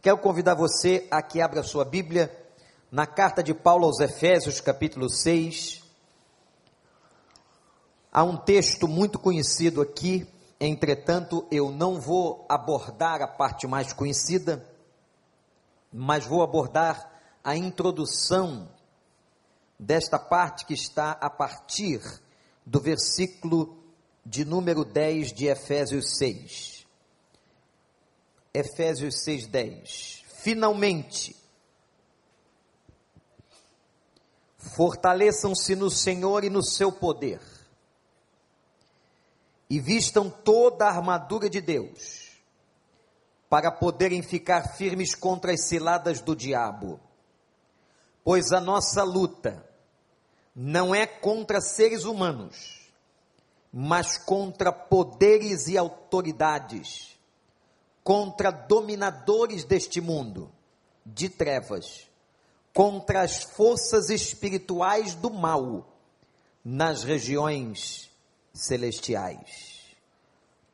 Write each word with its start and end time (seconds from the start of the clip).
Quero 0.00 0.18
convidar 0.18 0.54
você 0.54 1.08
a 1.10 1.20
que 1.20 1.40
abra 1.40 1.60
sua 1.64 1.84
Bíblia 1.84 2.30
na 2.88 3.04
carta 3.04 3.42
de 3.42 3.52
Paulo 3.52 3.84
aos 3.84 3.98
Efésios, 3.98 4.60
capítulo 4.60 5.10
6. 5.10 5.82
Há 8.12 8.22
um 8.22 8.36
texto 8.36 8.86
muito 8.86 9.18
conhecido 9.18 9.80
aqui, 9.82 10.24
entretanto, 10.60 11.44
eu 11.50 11.72
não 11.72 12.00
vou 12.00 12.46
abordar 12.48 13.20
a 13.22 13.26
parte 13.26 13.66
mais 13.66 13.92
conhecida, 13.92 14.64
mas 15.92 16.24
vou 16.24 16.44
abordar 16.44 17.10
a 17.42 17.56
introdução 17.56 18.68
desta 19.76 20.16
parte 20.16 20.64
que 20.64 20.74
está 20.74 21.10
a 21.10 21.28
partir 21.28 22.00
do 22.64 22.78
versículo 22.78 23.76
de 24.24 24.44
número 24.44 24.84
10 24.84 25.32
de 25.32 25.46
Efésios 25.46 26.16
6. 26.18 26.77
Efésios 28.52 29.22
6:10. 29.24 30.24
Finalmente, 30.26 31.36
fortaleçam-se 34.56 35.74
no 35.74 35.90
Senhor 35.90 36.44
e 36.44 36.50
no 36.50 36.62
seu 36.62 36.92
poder, 36.92 37.40
e 39.68 39.80
vistam 39.80 40.30
toda 40.30 40.86
a 40.86 40.90
armadura 40.90 41.50
de 41.50 41.60
Deus, 41.60 42.28
para 43.48 43.72
poderem 43.72 44.22
ficar 44.22 44.76
firmes 44.76 45.14
contra 45.14 45.52
as 45.52 45.66
ciladas 45.66 46.20
do 46.20 46.36
diabo. 46.36 47.00
Pois 48.22 48.52
a 48.52 48.60
nossa 48.60 49.02
luta 49.02 49.66
não 50.54 50.94
é 50.94 51.06
contra 51.06 51.60
seres 51.60 52.04
humanos, 52.04 52.90
mas 53.72 54.18
contra 54.18 54.72
poderes 54.72 55.66
e 55.66 55.78
autoridades, 55.78 57.17
contra 58.08 58.50
dominadores 58.50 59.64
deste 59.64 60.00
mundo 60.00 60.50
de 61.04 61.28
trevas, 61.28 62.08
contra 62.72 63.20
as 63.20 63.42
forças 63.42 64.08
espirituais 64.08 65.14
do 65.14 65.28
mal 65.28 65.86
nas 66.64 67.04
regiões 67.04 68.10
celestiais. 68.50 69.94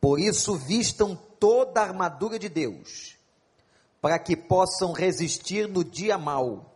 Por 0.00 0.20
isso, 0.20 0.54
vistam 0.54 1.16
toda 1.40 1.80
a 1.80 1.84
armadura 1.84 2.38
de 2.38 2.48
Deus, 2.48 3.16
para 4.00 4.16
que 4.20 4.36
possam 4.36 4.92
resistir 4.92 5.66
no 5.66 5.82
dia 5.82 6.16
mau 6.16 6.72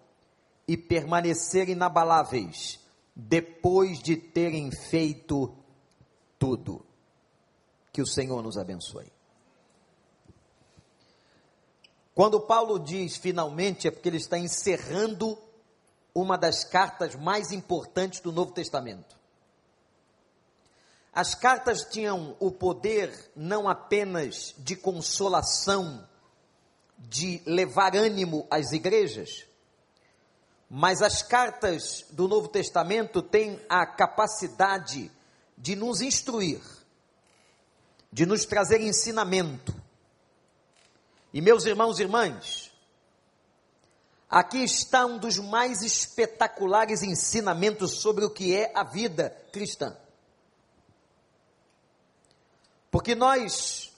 e 0.66 0.76
permanecer 0.76 1.68
inabaláveis 1.68 2.80
depois 3.14 4.00
de 4.00 4.16
terem 4.16 4.72
feito 4.72 5.54
tudo. 6.36 6.84
Que 7.92 8.02
o 8.02 8.06
Senhor 8.06 8.42
nos 8.42 8.58
abençoe. 8.58 9.17
Quando 12.18 12.40
Paulo 12.40 12.80
diz 12.80 13.16
finalmente, 13.16 13.86
é 13.86 13.92
porque 13.92 14.08
ele 14.08 14.16
está 14.16 14.36
encerrando 14.36 15.38
uma 16.12 16.36
das 16.36 16.64
cartas 16.64 17.14
mais 17.14 17.52
importantes 17.52 18.18
do 18.18 18.32
Novo 18.32 18.50
Testamento. 18.50 19.16
As 21.12 21.36
cartas 21.36 21.84
tinham 21.84 22.36
o 22.40 22.50
poder 22.50 23.30
não 23.36 23.68
apenas 23.68 24.52
de 24.58 24.74
consolação, 24.74 26.04
de 26.98 27.40
levar 27.46 27.94
ânimo 27.94 28.48
às 28.50 28.72
igrejas, 28.72 29.46
mas 30.68 31.00
as 31.00 31.22
cartas 31.22 32.04
do 32.10 32.26
Novo 32.26 32.48
Testamento 32.48 33.22
têm 33.22 33.64
a 33.68 33.86
capacidade 33.86 35.08
de 35.56 35.76
nos 35.76 36.00
instruir, 36.00 36.60
de 38.12 38.26
nos 38.26 38.44
trazer 38.44 38.80
ensinamento. 38.80 39.72
E 41.32 41.40
meus 41.40 41.64
irmãos 41.64 41.98
e 41.98 42.02
irmãs, 42.02 42.72
aqui 44.28 44.62
está 44.62 45.04
um 45.06 45.18
dos 45.18 45.38
mais 45.38 45.82
espetaculares 45.82 47.02
ensinamentos 47.02 48.00
sobre 48.00 48.24
o 48.24 48.30
que 48.30 48.54
é 48.54 48.72
a 48.74 48.82
vida 48.82 49.30
cristã. 49.52 49.96
Porque 52.90 53.14
nós, 53.14 53.92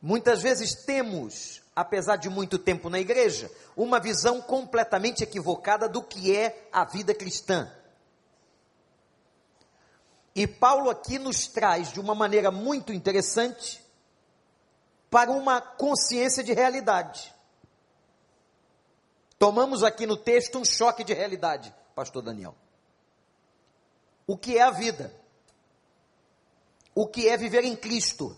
muitas 0.00 0.40
vezes, 0.40 0.74
temos 0.74 1.62
apesar 1.74 2.16
de 2.16 2.28
muito 2.28 2.58
tempo 2.58 2.90
na 2.90 3.00
igreja, 3.00 3.50
uma 3.76 3.98
visão 3.98 4.40
completamente 4.40 5.22
equivocada 5.22 5.88
do 5.88 6.02
que 6.02 6.36
é 6.36 6.68
a 6.70 6.84
vida 6.84 7.14
cristã. 7.14 7.70
E 10.34 10.46
Paulo 10.46 10.90
aqui 10.90 11.18
nos 11.18 11.46
traz 11.46 11.92
de 11.92 12.00
uma 12.00 12.14
maneira 12.14 12.50
muito 12.50 12.92
interessante 12.92 13.81
para 15.12 15.30
uma 15.30 15.60
consciência 15.60 16.42
de 16.42 16.54
realidade. 16.54 17.34
Tomamos 19.38 19.84
aqui 19.84 20.06
no 20.06 20.16
texto 20.16 20.58
um 20.58 20.64
choque 20.64 21.04
de 21.04 21.12
realidade, 21.12 21.74
pastor 21.94 22.22
Daniel. 22.22 22.54
O 24.26 24.38
que 24.38 24.56
é 24.56 24.62
a 24.62 24.70
vida? 24.70 25.14
O 26.94 27.06
que 27.06 27.28
é 27.28 27.36
viver 27.36 27.62
em 27.62 27.76
Cristo? 27.76 28.34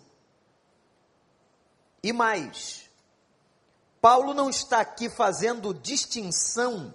E 2.02 2.12
mais, 2.12 2.90
Paulo 4.00 4.34
não 4.34 4.50
está 4.50 4.80
aqui 4.80 5.08
fazendo 5.08 5.72
distinção 5.72 6.92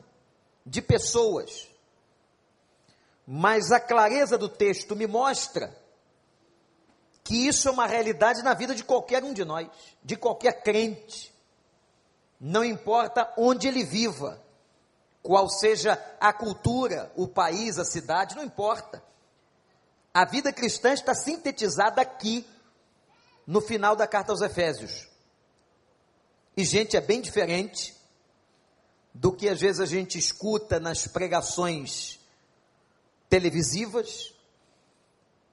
de 0.66 0.82
pessoas, 0.82 1.70
mas 3.26 3.72
a 3.72 3.80
clareza 3.80 4.38
do 4.38 4.50
texto 4.50 4.94
me 4.94 5.08
mostra 5.08 5.74
que 7.30 7.46
isso 7.48 7.68
é 7.68 7.72
uma 7.72 7.86
realidade 7.86 8.42
na 8.42 8.56
vida 8.56 8.74
de 8.74 8.84
qualquer 8.84 9.24
um 9.24 9.34
de 9.34 9.46
nós, 9.46 9.70
de 10.04 10.16
qualquer 10.16 10.64
crente. 10.64 11.32
Não 12.40 12.64
importa 12.64 13.32
onde 13.38 13.68
ele 13.68 13.84
viva, 13.84 14.44
qual 15.22 15.48
seja 15.48 15.94
a 16.20 16.34
cultura, 16.34 17.12
o 17.16 17.28
país, 17.28 17.78
a 17.78 17.86
cidade, 17.86 18.36
não 18.36 18.44
importa. 18.44 19.04
A 20.12 20.26
vida 20.26 20.52
cristã 20.52 20.92
está 20.92 21.14
sintetizada 21.14 22.02
aqui, 22.02 22.48
no 23.46 23.62
final 23.62 23.96
da 23.96 24.08
carta 24.08 24.32
aos 24.32 24.42
Efésios. 24.42 25.08
E, 26.58 26.66
gente, 26.66 26.98
é 26.98 27.02
bem 27.02 27.22
diferente 27.22 27.96
do 29.14 29.32
que 29.32 29.48
às 29.48 29.62
vezes 29.62 29.80
a 29.80 29.86
gente 29.86 30.18
escuta 30.18 30.80
nas 30.80 31.06
pregações 31.06 32.20
televisivas, 33.30 34.34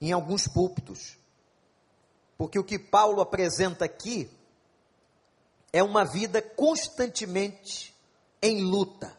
em 0.00 0.10
alguns 0.10 0.48
púlpitos. 0.48 1.18
Porque 2.36 2.58
o 2.58 2.64
que 2.64 2.78
Paulo 2.78 3.20
apresenta 3.20 3.84
aqui 3.84 4.30
é 5.72 5.82
uma 5.82 6.04
vida 6.04 6.40
constantemente 6.42 7.94
em 8.42 8.62
luta. 8.62 9.16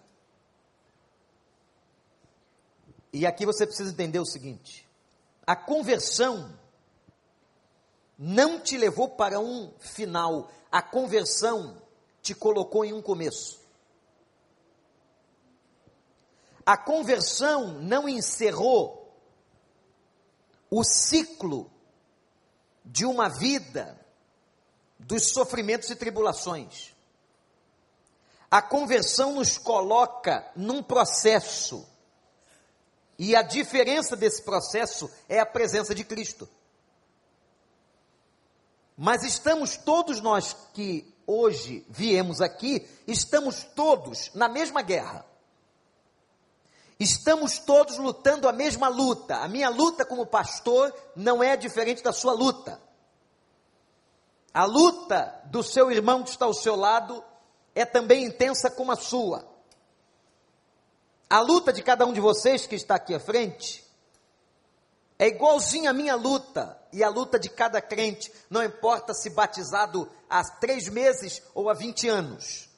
E 3.12 3.26
aqui 3.26 3.46
você 3.46 3.66
precisa 3.66 3.92
entender 3.92 4.20
o 4.20 4.26
seguinte: 4.26 4.88
a 5.46 5.56
conversão 5.56 6.58
não 8.18 8.60
te 8.60 8.78
levou 8.78 9.10
para 9.10 9.40
um 9.40 9.72
final, 9.80 10.52
a 10.72 10.82
conversão 10.82 11.82
te 12.22 12.36
colocou 12.36 12.84
em 12.84 12.94
um 12.94 13.02
começo. 13.02 13.60
A 16.66 16.76
conversão 16.76 17.80
não 17.80 18.10
encerrou 18.10 19.16
o 20.70 20.84
ciclo 20.84 21.72
de 22.88 23.06
uma 23.06 23.30
vida 23.30 24.00
dos 24.98 25.30
sofrimentos 25.30 25.90
e 25.90 25.96
tribulações. 25.96 26.96
A 28.50 28.62
conversão 28.62 29.34
nos 29.34 29.58
coloca 29.58 30.50
num 30.56 30.82
processo, 30.82 31.86
e 33.20 33.36
a 33.36 33.42
diferença 33.42 34.16
desse 34.16 34.42
processo 34.42 35.12
é 35.28 35.40
a 35.40 35.46
presença 35.46 35.94
de 35.94 36.04
Cristo. 36.04 36.48
Mas 38.96 39.24
estamos 39.24 39.76
todos 39.76 40.22
nós 40.22 40.56
que 40.74 41.14
hoje 41.26 41.86
viemos 41.90 42.42
aqui, 42.42 42.88
estamos 43.06 43.64
todos 43.64 44.32
na 44.34 44.48
mesma 44.48 44.82
guerra. 44.82 45.26
Estamos 47.00 47.60
todos 47.60 47.98
lutando 47.98 48.48
a 48.48 48.52
mesma 48.52 48.88
luta. 48.88 49.38
A 49.38 49.48
minha 49.48 49.70
luta 49.70 50.06
como 50.06 50.26
pastor 50.26 50.94
não 51.16 51.44
é 51.44 51.56
diferente 51.56 52.02
da 52.02 52.12
sua 52.12 52.34
luta. 52.34 52.82
A 54.54 54.66
luta 54.66 55.42
do 55.46 55.62
seu 55.62 55.92
irmão 55.92 56.24
que 56.24 56.32
está 56.32 56.46
ao 56.46 56.54
seu 56.54 56.76
lado 56.76 57.24
é 57.76 57.86
também 57.86 58.26
intensa 58.26 58.72
como 58.72 58.92
a 58.92 58.96
sua. 58.96 59.48
A 61.30 61.42
luta 61.42 61.72
de 61.72 61.84
cada 61.84 62.06
um 62.06 62.14
de 62.14 62.20
vocês 62.20 62.66
que 62.66 62.74
está 62.74 62.96
aqui 62.96 63.14
à 63.14 63.20
frente 63.20 63.86
é 65.20 65.28
igualzinho 65.28 65.90
a 65.90 65.94
minha 65.94 66.16
luta 66.16 66.80
e 66.94 67.04
a 67.04 67.10
luta 67.10 67.40
de 67.40 67.50
cada 67.50 67.82
crente, 67.82 68.32
não 68.50 68.64
importa 68.64 69.14
se 69.14 69.30
batizado 69.32 70.10
há 70.30 70.44
três 70.44 70.88
meses 70.88 71.42
ou 71.54 71.70
há 71.70 71.74
20 71.74 72.08
anos, 72.08 72.70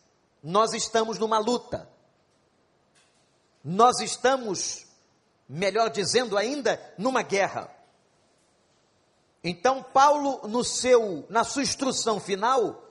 nós 0.41 0.73
estamos 0.73 1.19
numa 1.19 1.37
luta. 1.37 1.87
Nós 3.63 3.99
estamos, 3.99 4.85
melhor 5.47 5.89
dizendo 5.89 6.37
ainda, 6.37 6.81
numa 6.97 7.21
guerra. 7.21 7.69
Então 9.43 9.81
Paulo 9.81 10.47
no 10.47 10.63
seu 10.63 11.25
na 11.29 11.43
sua 11.43 11.63
instrução 11.63 12.19
final 12.19 12.89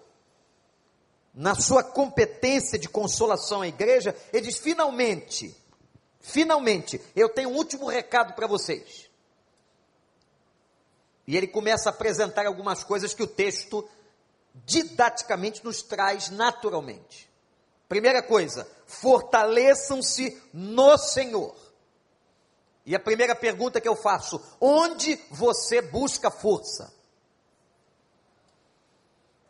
na 1.39 1.55
sua 1.55 1.85
competência 1.85 2.77
de 2.77 2.89
consolação 2.89 3.63
à 3.63 3.69
igreja, 3.69 4.15
ele 4.33 4.49
diz: 4.49 4.59
finalmente, 4.59 5.55
finalmente, 6.21 7.01
eu 7.15 7.29
tenho 7.29 7.51
um 7.51 7.55
último 7.57 7.87
recado 7.87 8.35
para 8.35 8.49
vocês. 8.49 9.09
E 11.25 11.37
ele 11.37 11.47
começa 11.47 11.89
a 11.89 11.93
apresentar 11.93 12.45
algumas 12.45 12.83
coisas 12.83 13.15
que 13.15 13.23
o 13.23 13.27
texto 13.27 13.89
didaticamente 14.65 15.65
nos 15.65 15.81
traz 15.81 16.29
naturalmente. 16.29 17.28
Primeira 17.89 18.23
coisa, 18.23 18.69
fortaleçam-se 18.87 20.41
no 20.53 20.99
Senhor. 20.99 21.57
E 22.85 22.95
a 22.95 23.01
primeira 23.01 23.35
pergunta 23.35 23.81
que 23.81 23.89
eu 23.89 23.97
faço: 23.97 24.41
onde 24.61 25.17
você 25.31 25.81
busca 25.81 26.31
força? 26.31 26.93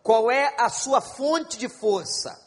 Qual 0.03 0.31
é 0.31 0.55
a 0.59 0.71
sua 0.71 1.01
fonte 1.01 1.59
de 1.59 1.69
força? 1.69 2.41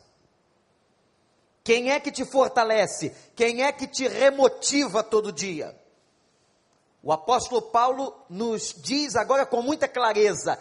Quem 1.63 1.91
é 1.91 1.99
que 1.99 2.11
te 2.11 2.25
fortalece? 2.25 3.15
Quem 3.35 3.63
é 3.63 3.71
que 3.71 3.85
te 3.85 4.07
remotiva 4.07 5.03
todo 5.03 5.31
dia? 5.31 5.79
O 7.03 7.11
apóstolo 7.11 7.61
Paulo 7.61 8.15
nos 8.29 8.73
diz 8.77 9.15
agora 9.15 9.45
com 9.45 9.61
muita 9.61 9.87
clareza 9.87 10.57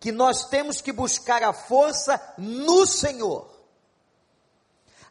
que 0.00 0.10
nós 0.10 0.46
temos 0.46 0.80
que 0.80 0.92
buscar 0.92 1.42
a 1.42 1.52
força 1.52 2.20
no 2.38 2.86
Senhor. 2.86 3.51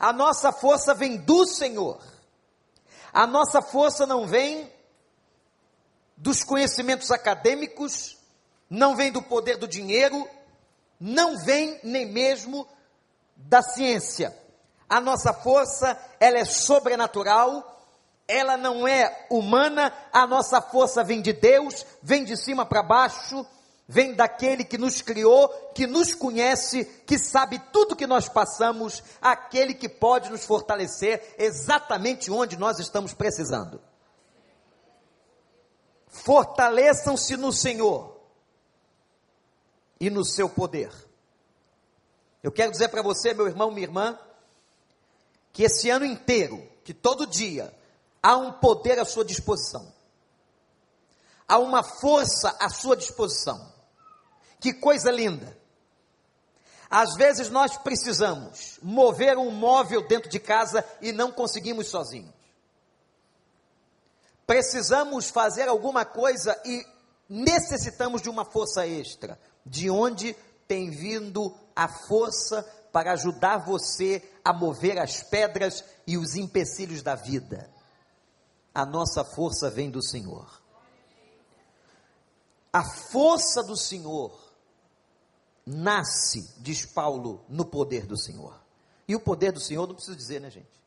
A 0.01 0.11
nossa 0.11 0.51
força 0.51 0.95
vem 0.95 1.15
do 1.15 1.45
Senhor. 1.45 2.01
A 3.13 3.27
nossa 3.27 3.61
força 3.61 4.03
não 4.07 4.25
vem 4.25 4.67
dos 6.17 6.43
conhecimentos 6.43 7.11
acadêmicos, 7.11 8.17
não 8.67 8.95
vem 8.95 9.11
do 9.11 9.21
poder 9.21 9.57
do 9.57 9.67
dinheiro, 9.67 10.27
não 10.99 11.37
vem 11.37 11.79
nem 11.83 12.07
mesmo 12.07 12.67
da 13.35 13.61
ciência. 13.61 14.35
A 14.89 14.99
nossa 14.99 15.31
força, 15.35 15.95
ela 16.19 16.39
é 16.39 16.45
sobrenatural, 16.45 17.79
ela 18.27 18.57
não 18.57 18.87
é 18.87 19.27
humana, 19.29 19.93
a 20.11 20.25
nossa 20.25 20.59
força 20.63 21.03
vem 21.03 21.21
de 21.21 21.31
Deus, 21.31 21.85
vem 22.01 22.23
de 22.23 22.35
cima 22.35 22.65
para 22.65 22.81
baixo, 22.81 23.45
vem 23.91 24.13
daquele 24.13 24.63
que 24.63 24.77
nos 24.77 25.01
criou, 25.01 25.49
que 25.75 25.85
nos 25.85 26.15
conhece, 26.15 26.85
que 27.05 27.19
sabe 27.19 27.59
tudo 27.73 27.93
que 27.93 28.07
nós 28.07 28.29
passamos, 28.29 29.03
aquele 29.21 29.73
que 29.73 29.89
pode 29.89 30.29
nos 30.29 30.45
fortalecer 30.45 31.35
exatamente 31.37 32.31
onde 32.31 32.55
nós 32.55 32.79
estamos 32.79 33.13
precisando. 33.13 33.81
Fortaleçam-se 36.07 37.35
no 37.35 37.51
Senhor 37.51 38.17
e 39.99 40.09
no 40.09 40.23
seu 40.23 40.47
poder. 40.47 40.93
Eu 42.41 42.51
quero 42.51 42.71
dizer 42.71 42.87
para 42.87 43.01
você, 43.01 43.33
meu 43.33 43.45
irmão, 43.45 43.71
minha 43.71 43.87
irmã, 43.87 44.17
que 45.51 45.63
esse 45.63 45.89
ano 45.89 46.05
inteiro, 46.05 46.65
que 46.85 46.93
todo 46.93 47.27
dia, 47.27 47.77
há 48.23 48.37
um 48.37 48.53
poder 48.53 48.99
à 48.99 49.03
sua 49.03 49.25
disposição, 49.25 49.93
há 51.45 51.57
uma 51.57 51.83
força 51.83 52.55
à 52.57 52.69
sua 52.69 52.95
disposição 52.95 53.80
que 54.61 54.71
coisa 54.71 55.11
linda! 55.11 55.57
Às 56.89 57.15
vezes 57.15 57.49
nós 57.49 57.77
precisamos 57.77 58.77
mover 58.81 59.37
um 59.37 59.49
móvel 59.49 60.05
dentro 60.07 60.29
de 60.29 60.39
casa 60.39 60.85
e 61.01 61.11
não 61.11 61.31
conseguimos 61.31 61.87
sozinhos. 61.87 62.33
Precisamos 64.45 65.29
fazer 65.29 65.69
alguma 65.69 66.03
coisa 66.03 66.59
e 66.65 66.85
necessitamos 67.29 68.21
de 68.21 68.29
uma 68.29 68.43
força 68.43 68.85
extra. 68.85 69.39
De 69.65 69.89
onde 69.89 70.35
tem 70.67 70.89
vindo 70.89 71.55
a 71.73 71.87
força 71.87 72.61
para 72.91 73.13
ajudar 73.13 73.59
você 73.59 74.21
a 74.43 74.51
mover 74.51 74.99
as 74.99 75.23
pedras 75.23 75.85
e 76.05 76.17
os 76.17 76.35
empecilhos 76.35 77.01
da 77.01 77.15
vida? 77.15 77.71
A 78.75 78.85
nossa 78.85 79.23
força 79.23 79.69
vem 79.69 79.89
do 79.89 80.03
Senhor. 80.03 80.61
A 82.73 82.83
força 82.83 83.63
do 83.63 83.77
Senhor 83.77 84.50
nasce, 85.65 86.53
diz 86.57 86.85
Paulo, 86.85 87.45
no 87.49 87.65
poder 87.65 88.05
do 88.05 88.17
Senhor. 88.17 88.59
E 89.07 89.15
o 89.15 89.19
poder 89.19 89.51
do 89.51 89.59
Senhor, 89.59 89.87
não 89.87 89.95
preciso 89.95 90.17
dizer, 90.17 90.39
né, 90.39 90.49
gente? 90.49 90.81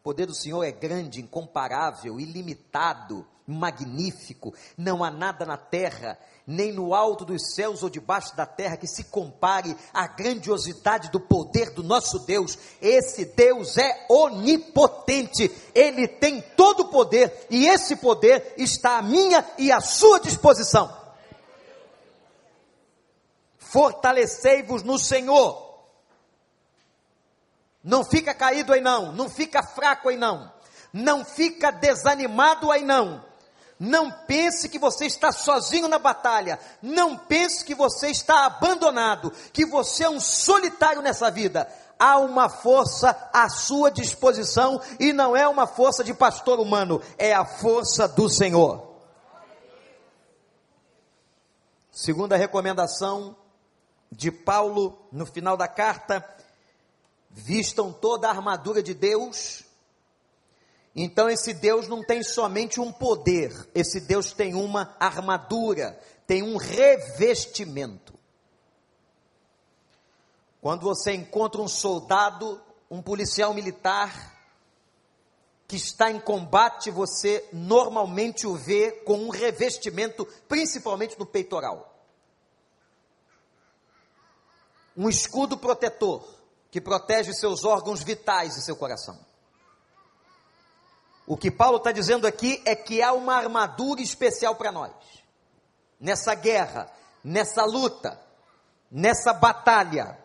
O 0.00 0.02
poder 0.02 0.26
do 0.26 0.34
Senhor 0.34 0.62
é 0.64 0.72
grande, 0.72 1.20
incomparável, 1.20 2.18
ilimitado, 2.20 3.26
magnífico. 3.46 4.54
Não 4.76 5.04
há 5.04 5.10
nada 5.10 5.44
na 5.44 5.56
terra, 5.56 6.18
nem 6.46 6.72
no 6.72 6.94
alto 6.94 7.24
dos 7.24 7.54
céus 7.54 7.82
ou 7.82 7.90
debaixo 7.90 8.36
da 8.36 8.46
terra 8.46 8.76
que 8.76 8.86
se 8.86 9.04
compare 9.04 9.76
à 9.92 10.06
grandiosidade 10.06 11.10
do 11.10 11.20
poder 11.20 11.70
do 11.70 11.82
nosso 11.82 12.20
Deus. 12.20 12.58
Esse 12.80 13.24
Deus 13.24 13.76
é 13.76 14.06
onipotente, 14.08 15.50
ele 15.74 16.08
tem 16.08 16.40
todo 16.56 16.80
o 16.80 16.88
poder 16.88 17.46
e 17.50 17.66
esse 17.66 17.96
poder 17.96 18.54
está 18.56 18.98
à 18.98 19.02
minha 19.02 19.44
e 19.58 19.70
à 19.70 19.80
sua 19.80 20.20
disposição 20.20 21.05
fortalecei-vos 23.76 24.82
no 24.82 24.98
Senhor. 24.98 25.84
Não 27.84 28.02
fica 28.02 28.32
caído 28.32 28.72
aí 28.72 28.80
não, 28.80 29.12
não 29.12 29.28
fica 29.28 29.62
fraco 29.62 30.08
aí 30.08 30.16
não, 30.16 30.50
não 30.94 31.22
fica 31.22 31.70
desanimado 31.70 32.72
aí 32.72 32.82
não. 32.82 33.22
Não 33.78 34.10
pense 34.10 34.70
que 34.70 34.78
você 34.78 35.04
está 35.04 35.30
sozinho 35.30 35.86
na 35.88 35.98
batalha. 35.98 36.58
Não 36.80 37.18
pense 37.18 37.62
que 37.62 37.74
você 37.74 38.08
está 38.08 38.46
abandonado, 38.46 39.30
que 39.52 39.66
você 39.66 40.04
é 40.04 40.08
um 40.08 40.18
solitário 40.18 41.02
nessa 41.02 41.30
vida. 41.30 41.70
Há 41.98 42.16
uma 42.16 42.48
força 42.48 43.28
à 43.30 43.50
sua 43.50 43.90
disposição 43.90 44.80
e 44.98 45.12
não 45.12 45.36
é 45.36 45.46
uma 45.46 45.66
força 45.66 46.02
de 46.02 46.14
pastor 46.14 46.58
humano, 46.58 47.02
é 47.18 47.34
a 47.34 47.44
força 47.44 48.08
do 48.08 48.30
Senhor. 48.30 48.96
Segunda 51.92 52.38
recomendação, 52.38 53.36
de 54.16 54.30
Paulo 54.30 54.98
no 55.12 55.26
final 55.26 55.58
da 55.58 55.68
carta, 55.68 56.26
vistam 57.30 57.92
toda 57.92 58.26
a 58.26 58.30
armadura 58.30 58.82
de 58.82 58.94
Deus. 58.94 59.62
Então 60.94 61.28
esse 61.28 61.52
Deus 61.52 61.86
não 61.86 62.02
tem 62.02 62.22
somente 62.22 62.80
um 62.80 62.90
poder, 62.90 63.52
esse 63.74 64.00
Deus 64.00 64.32
tem 64.32 64.54
uma 64.54 64.96
armadura, 64.98 66.00
tem 66.26 66.42
um 66.42 66.56
revestimento. 66.56 68.14
Quando 70.62 70.80
você 70.80 71.12
encontra 71.12 71.60
um 71.60 71.68
soldado, 71.68 72.58
um 72.90 73.02
policial 73.02 73.52
militar, 73.52 74.34
que 75.68 75.76
está 75.76 76.10
em 76.10 76.18
combate, 76.18 76.90
você 76.90 77.46
normalmente 77.52 78.46
o 78.46 78.54
vê 78.54 78.92
com 78.92 79.18
um 79.18 79.28
revestimento, 79.28 80.26
principalmente 80.48 81.18
no 81.18 81.26
peitoral 81.26 81.95
um 84.96 85.08
escudo 85.08 85.58
protetor 85.58 86.26
que 86.70 86.80
protege 86.80 87.32
seus 87.32 87.64
órgãos 87.64 88.02
vitais 88.02 88.56
e 88.56 88.62
seu 88.62 88.76
coração. 88.76 89.18
O 91.26 91.36
que 91.36 91.50
Paulo 91.50 91.78
está 91.78 91.90
dizendo 91.90 92.26
aqui 92.26 92.62
é 92.64 92.76
que 92.76 93.02
há 93.02 93.12
uma 93.12 93.34
armadura 93.34 94.00
especial 94.00 94.54
para 94.54 94.70
nós, 94.70 94.92
nessa 95.98 96.34
guerra, 96.34 96.90
nessa 97.22 97.64
luta, 97.64 98.20
nessa 98.90 99.32
batalha. 99.32 100.18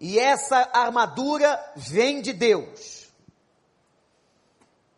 E 0.00 0.18
essa 0.18 0.70
armadura 0.72 1.72
vem 1.76 2.22
de 2.22 2.32
Deus. 2.32 3.08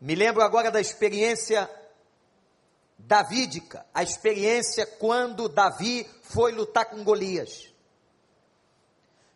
Me 0.00 0.14
lembro 0.14 0.42
agora 0.42 0.70
da 0.70 0.80
experiência 0.80 1.68
davídica, 2.98 3.84
a 3.92 4.02
experiência 4.02 4.86
quando 4.86 5.48
Davi 5.48 6.08
foi 6.22 6.52
lutar 6.52 6.86
com 6.86 7.02
Golias. 7.02 7.75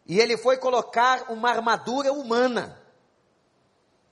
E 0.06 0.18
ele 0.18 0.36
foi 0.36 0.56
colocar 0.56 1.30
uma 1.30 1.50
armadura 1.50 2.12
humana. 2.12 2.80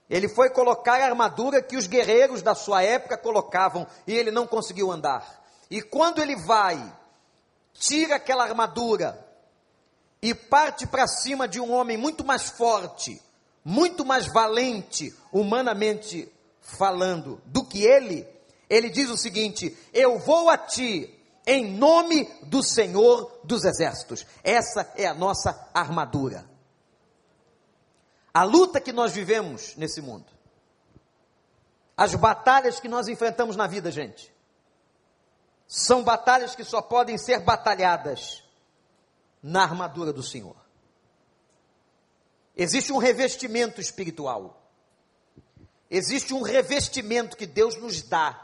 Ele 0.09 0.27
foi 0.27 0.49
colocar 0.49 0.99
a 1.01 1.05
armadura 1.05 1.61
que 1.61 1.77
os 1.77 1.87
guerreiros 1.87 2.41
da 2.41 2.55
sua 2.55 2.81
época 2.81 3.17
colocavam 3.17 3.85
e 4.07 4.13
ele 4.13 4.31
não 4.31 4.47
conseguiu 4.47 4.91
andar. 4.91 5.43
E 5.69 5.81
quando 5.81 6.19
ele 6.19 6.35
vai, 6.35 6.81
tira 7.73 8.15
aquela 8.15 8.43
armadura 8.43 9.23
e 10.21 10.33
parte 10.33 10.87
para 10.87 11.07
cima 11.07 11.47
de 11.47 11.59
um 11.59 11.71
homem 11.71 11.95
muito 11.97 12.25
mais 12.25 12.49
forte, 12.49 13.21
muito 13.63 14.03
mais 14.03 14.25
valente, 14.25 15.15
humanamente 15.31 16.31
falando, 16.59 17.41
do 17.45 17.63
que 17.63 17.83
ele, 17.83 18.27
ele 18.69 18.89
diz 18.89 19.09
o 19.09 19.17
seguinte: 19.17 19.77
Eu 19.93 20.17
vou 20.19 20.49
a 20.49 20.57
ti, 20.57 21.18
em 21.49 21.65
nome 21.65 22.25
do 22.43 22.61
Senhor 22.61 23.41
dos 23.43 23.65
Exércitos. 23.65 24.23
Essa 24.43 24.93
é 24.95 25.07
a 25.07 25.15
nossa 25.15 25.67
armadura. 25.73 26.47
A 28.31 28.43
luta 28.43 28.79
que 28.79 28.93
nós 28.93 29.13
vivemos 29.13 29.75
nesse 29.75 29.99
mundo, 29.99 30.27
as 31.97 32.13
batalhas 32.13 32.79
que 32.79 32.87
nós 32.87 33.07
enfrentamos 33.07 33.55
na 33.55 33.65
vida, 33.65 33.89
gente, 33.89 34.31
são 35.67 36.03
batalhas 36.03 36.55
que 36.55 36.63
só 36.63 36.83
podem 36.83 37.17
ser 37.17 37.39
batalhadas 37.39 38.43
na 39.41 39.63
armadura 39.63 40.13
do 40.13 40.21
Senhor. 40.21 40.55
Existe 42.55 42.93
um 42.93 42.99
revestimento 42.99 43.81
espiritual. 43.81 44.69
Existe 45.89 46.31
um 46.31 46.43
revestimento 46.43 47.35
que 47.35 47.47
Deus 47.47 47.75
nos 47.75 48.03
dá, 48.03 48.39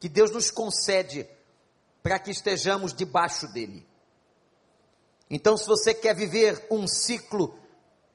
que 0.00 0.08
Deus 0.08 0.32
nos 0.32 0.50
concede 0.50 1.24
para 2.02 2.18
que 2.18 2.30
estejamos 2.30 2.92
debaixo 2.92 3.46
dele. 3.48 3.86
Então, 5.30 5.56
se 5.56 5.66
você 5.66 5.92
quer 5.92 6.14
viver 6.14 6.66
um 6.70 6.86
ciclo 6.86 7.58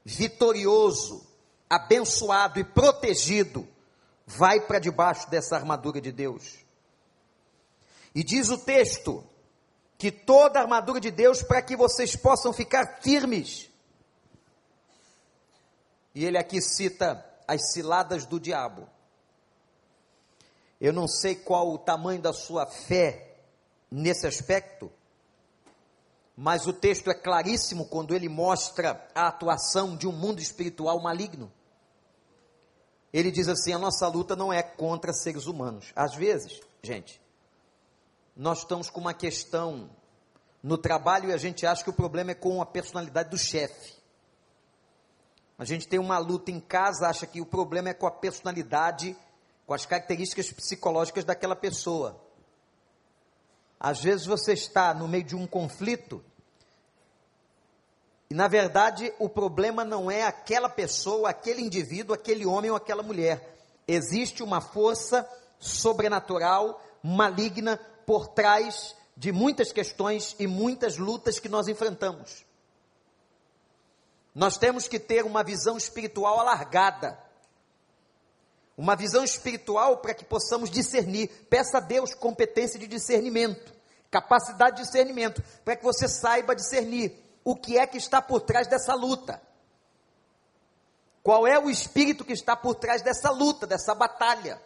vitorioso, 0.04 1.26
abençoado 1.70 2.60
e 2.60 2.64
protegido, 2.64 3.68
vai 4.26 4.60
para 4.62 4.80
debaixo 4.80 5.30
dessa 5.30 5.56
armadura 5.56 6.02
de 6.02 6.12
Deus. 6.12 6.60
E 8.16 8.24
diz 8.24 8.50
o 8.50 8.58
texto 8.58 9.24
que 9.98 10.12
toda 10.12 10.60
a 10.60 10.64
armadura 10.64 11.00
de 11.00 11.12
Deus 11.12 11.44
para 11.44 11.62
que 11.62 11.76
vocês 11.76 12.16
possam 12.16 12.52
ficar 12.52 13.02
firmes 13.02 13.70
e 16.16 16.26
ele 16.26 16.38
aqui 16.38 16.62
cita 16.62 17.26
as 17.48 17.72
ciladas 17.72 18.26
do 18.26 18.40
diabo. 18.40 18.88
Eu 20.80 20.94
não 20.94 21.08
sei 21.08 21.36
qual 21.36 21.72
o 21.72 21.78
tamanho 21.78 22.22
da 22.22 22.34
sua 22.34 22.66
fé 22.66 23.23
nesse 23.94 24.26
aspecto, 24.26 24.92
mas 26.36 26.66
o 26.66 26.74
texto 26.74 27.12
é 27.12 27.14
claríssimo 27.14 27.86
quando 27.86 28.16
ele 28.16 28.28
mostra 28.28 29.08
a 29.14 29.28
atuação 29.28 29.96
de 29.96 30.08
um 30.08 30.12
mundo 30.12 30.42
espiritual 30.42 31.00
maligno. 31.00 31.52
Ele 33.14 33.30
diz 33.30 33.48
assim: 33.48 33.72
a 33.72 33.78
nossa 33.78 34.08
luta 34.08 34.36
não 34.36 34.52
é 34.52 34.64
contra 34.64 35.14
seres 35.14 35.46
humanos. 35.46 35.94
Às 35.96 36.16
vezes, 36.16 36.60
gente, 36.82 37.22
nós 38.36 38.60
estamos 38.60 38.90
com 38.90 39.00
uma 39.00 39.14
questão 39.14 39.92
no 40.64 40.76
trabalho 40.76 41.30
e 41.30 41.34
a 41.34 41.38
gente 41.38 41.64
acha 41.68 41.84
que 41.84 41.90
o 41.92 41.94
problema 41.94 42.32
é 42.32 42.36
com 42.36 42.60
a 42.64 42.66
personalidade 42.66 43.30
do 43.30 43.38
chefe. 43.38 43.94
A 45.56 45.66
gente 45.66 45.88
tem 45.88 46.00
uma 46.00 46.18
luta 46.18 46.50
em 46.50 46.60
casa, 46.60 47.08
acha 47.08 47.28
que 47.28 47.40
o 47.40 47.46
problema 47.46 47.90
é 47.90 47.94
com 47.94 48.08
a 48.08 48.12
personalidade, 48.12 49.16
com 49.68 49.74
as 49.76 49.86
características 49.86 50.52
psicológicas 50.52 51.24
daquela 51.24 51.56
pessoa. 51.56 52.23
Às 53.84 54.02
vezes 54.02 54.26
você 54.26 54.54
está 54.54 54.94
no 54.94 55.08
meio 55.08 55.26
de 55.26 55.36
um 55.36 55.46
conflito 55.46 56.24
e, 58.34 58.36
na 58.36 58.48
verdade, 58.48 59.14
o 59.20 59.30
problema 59.30 59.86
não 59.86 60.10
é 60.10 60.24
aquela 60.24 60.68
pessoa, 60.68 61.30
aquele 61.30 61.62
indivíduo, 61.62 62.16
aquele 62.16 62.48
homem 62.48 62.72
ou 62.72 62.76
aquela 62.76 63.04
mulher. 63.04 63.56
Existe 63.88 64.42
uma 64.42 64.60
força 64.60 65.30
sobrenatural, 65.60 66.82
maligna, 67.04 67.78
por 68.08 68.28
trás 68.30 68.96
de 69.16 69.32
muitas 69.32 69.72
questões 69.72 70.36
e 70.40 70.48
muitas 70.48 70.98
lutas 70.98 71.38
que 71.38 71.48
nós 71.48 71.68
enfrentamos. 71.68 72.44
Nós 74.34 74.58
temos 74.58 74.88
que 74.88 74.98
ter 74.98 75.24
uma 75.24 75.44
visão 75.44 75.78
espiritual 75.78 76.40
alargada. 76.40 77.23
Uma 78.78 78.96
visão 78.96 79.24
espiritual 79.24 79.98
para 79.98 80.14
que 80.14 80.26
possamos 80.26 80.70
discernir. 80.70 81.30
Peça 81.50 81.78
a 81.78 81.82
Deus 81.82 82.14
competência 82.16 82.80
de 82.80 82.88
discernimento, 82.88 83.74
capacidade 84.10 84.78
de 84.78 84.84
discernimento, 84.84 85.44
para 85.64 85.76
que 85.76 85.84
você 85.84 86.08
saiba 86.08 86.56
discernir 86.56 87.14
o 87.44 87.56
que 87.56 87.78
é 87.78 87.86
que 87.86 87.98
está 87.98 88.22
por 88.22 88.42
trás 88.42 88.68
dessa 88.68 88.96
luta. 88.96 89.42
Qual 91.22 91.48
é 91.48 91.58
o 91.58 91.70
espírito 91.70 92.26
que 92.26 92.34
está 92.34 92.56
por 92.56 92.76
trás 92.76 93.02
dessa 93.02 93.30
luta, 93.30 93.66
dessa 93.66 93.94
batalha? 93.94 94.62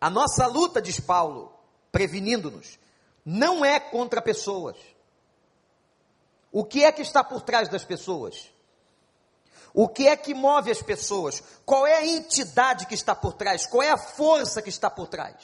A 0.00 0.10
nossa 0.10 0.46
luta, 0.46 0.80
diz 0.80 1.00
Paulo, 1.00 1.52
prevenindo-nos, 1.90 2.78
não 3.24 3.64
é 3.64 3.80
contra 3.80 4.20
pessoas 4.20 4.76
o 6.58 6.64
que 6.64 6.84
é 6.84 6.90
que 6.90 7.02
está 7.02 7.22
por 7.22 7.42
trás 7.42 7.68
das 7.68 7.84
pessoas? 7.84 8.50
O 9.76 9.86
que 9.86 10.08
é 10.08 10.16
que 10.16 10.32
move 10.32 10.70
as 10.70 10.80
pessoas? 10.80 11.42
Qual 11.66 11.86
é 11.86 11.98
a 11.98 12.06
entidade 12.06 12.86
que 12.86 12.94
está 12.94 13.14
por 13.14 13.34
trás? 13.34 13.66
Qual 13.66 13.82
é 13.82 13.90
a 13.90 13.98
força 13.98 14.62
que 14.62 14.70
está 14.70 14.88
por 14.88 15.06
trás? 15.06 15.36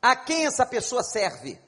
A 0.00 0.14
quem 0.14 0.46
essa 0.46 0.64
pessoa 0.64 1.02
serve? 1.02 1.60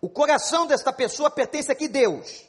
O 0.00 0.10
coração 0.10 0.66
desta 0.66 0.92
pessoa 0.92 1.30
pertence 1.30 1.72
a 1.72 1.74
que 1.74 1.88
Deus? 1.88 2.44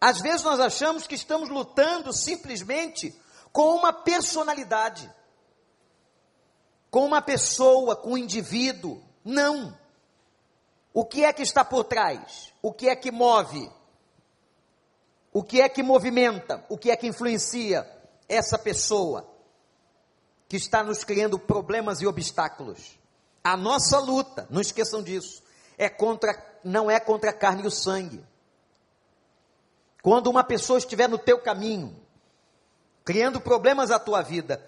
Às 0.00 0.20
vezes 0.20 0.42
nós 0.42 0.58
achamos 0.58 1.06
que 1.06 1.14
estamos 1.14 1.48
lutando 1.48 2.12
simplesmente 2.12 3.14
com 3.52 3.76
uma 3.76 3.92
personalidade 3.92 5.08
com 6.96 7.04
uma 7.04 7.20
pessoa, 7.20 7.94
com 7.94 8.12
um 8.12 8.16
indivíduo. 8.16 9.02
Não. 9.22 9.78
O 10.96 11.04
que 11.04 11.26
é 11.26 11.32
que 11.34 11.42
está 11.42 11.62
por 11.62 11.84
trás? 11.84 12.54
O 12.62 12.72
que 12.72 12.88
é 12.88 12.96
que 12.96 13.10
move? 13.10 13.70
O 15.30 15.42
que 15.42 15.60
é 15.60 15.68
que 15.68 15.82
movimenta? 15.82 16.64
O 16.70 16.78
que 16.78 16.90
é 16.90 16.96
que 16.96 17.06
influencia 17.06 17.86
essa 18.26 18.58
pessoa 18.58 19.28
que 20.48 20.56
está 20.56 20.82
nos 20.82 21.04
criando 21.04 21.38
problemas 21.38 22.00
e 22.00 22.06
obstáculos? 22.06 22.98
A 23.44 23.58
nossa 23.58 23.98
luta, 23.98 24.46
não 24.48 24.62
esqueçam 24.62 25.02
disso, 25.02 25.42
é 25.76 25.90
contra, 25.90 26.34
não 26.64 26.90
é 26.90 26.98
contra 26.98 27.28
a 27.28 27.34
carne 27.34 27.64
e 27.64 27.66
o 27.66 27.70
sangue. 27.70 28.24
Quando 30.02 30.28
uma 30.28 30.42
pessoa 30.42 30.78
estiver 30.78 31.10
no 31.10 31.18
teu 31.18 31.42
caminho, 31.42 31.94
criando 33.04 33.38
problemas 33.38 33.90
à 33.90 33.98
tua 33.98 34.22
vida, 34.22 34.64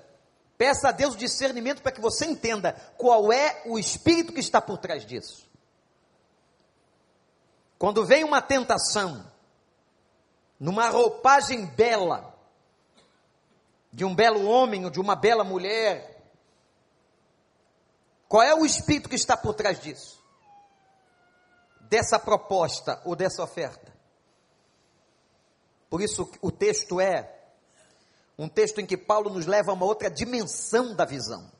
Peça 0.58 0.88
a 0.88 0.92
Deus 0.92 1.16
discernimento 1.16 1.80
para 1.80 1.92
que 1.92 2.00
você 2.00 2.26
entenda 2.26 2.72
qual 2.96 3.32
é 3.32 3.62
o 3.64 3.78
espírito 3.78 4.32
que 4.32 4.40
está 4.40 4.60
por 4.60 4.76
trás 4.76 5.06
disso. 5.06 5.47
Quando 7.78 8.04
vem 8.04 8.24
uma 8.24 8.42
tentação, 8.42 9.24
numa 10.58 10.88
roupagem 10.88 11.64
bela, 11.66 12.34
de 13.92 14.04
um 14.04 14.14
belo 14.14 14.46
homem 14.46 14.84
ou 14.84 14.90
de 14.90 15.00
uma 15.00 15.14
bela 15.14 15.44
mulher, 15.44 16.18
qual 18.28 18.42
é 18.42 18.54
o 18.54 18.66
espírito 18.66 19.08
que 19.08 19.14
está 19.14 19.36
por 19.36 19.54
trás 19.54 19.80
disso? 19.80 20.22
Dessa 21.82 22.18
proposta 22.18 23.00
ou 23.04 23.16
dessa 23.16 23.42
oferta? 23.42 23.96
Por 25.88 26.02
isso 26.02 26.30
o 26.42 26.50
texto 26.50 27.00
é 27.00 27.34
um 28.36 28.48
texto 28.48 28.80
em 28.80 28.86
que 28.86 28.96
Paulo 28.96 29.30
nos 29.30 29.46
leva 29.46 29.70
a 29.70 29.74
uma 29.74 29.86
outra 29.86 30.10
dimensão 30.10 30.94
da 30.94 31.04
visão. 31.04 31.50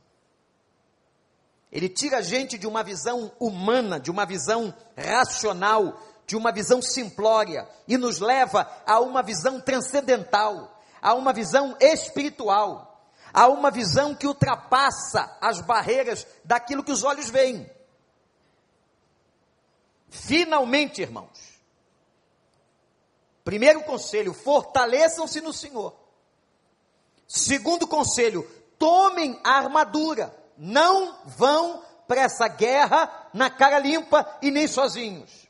Ele 1.71 1.89
tira 1.89 2.19
a 2.19 2.23
gente 2.23 2.57
de 2.57 2.67
uma 2.67 2.83
visão 2.83 3.31
humana, 3.39 4.01
de 4.01 4.11
uma 4.11 4.25
visão 4.25 4.75
racional, 4.97 6.01
de 6.27 6.37
uma 6.37 6.53
visão 6.53 6.81
simplória 6.81 7.69
e 7.87 7.97
nos 7.97 8.19
leva 8.19 8.71
a 8.87 9.01
uma 9.01 9.23
visão 9.23 9.61
transcendental, 9.61 10.81
a 11.01 11.15
uma 11.15 11.33
visão 11.33 11.77
espiritual, 11.81 13.03
a 13.33 13.49
uma 13.49 13.71
visão 13.71 14.15
que 14.15 14.27
ultrapassa 14.27 15.37
as 15.41 15.61
barreiras 15.61 16.27
daquilo 16.45 16.83
que 16.83 16.93
os 16.93 17.05
olhos 17.05 17.29
veem. 17.29 17.71
Finalmente, 20.09 21.03
irmãos, 21.03 21.61
primeiro 23.45 23.83
conselho: 23.83 24.33
fortaleçam-se 24.33 25.41
no 25.41 25.53
Senhor 25.53 25.95
Segundo 27.29 27.87
conselho, 27.87 28.49
tomem 28.79 29.39
a 29.45 29.59
armadura, 29.59 30.35
não 30.59 31.17
vão 31.25 31.83
para 32.07 32.23
essa 32.23 32.49
guerra 32.49 33.29
na 33.33 33.49
cara 33.49 33.79
limpa 33.79 34.39
e 34.43 34.51
nem 34.51 34.67
sozinhos, 34.67 35.49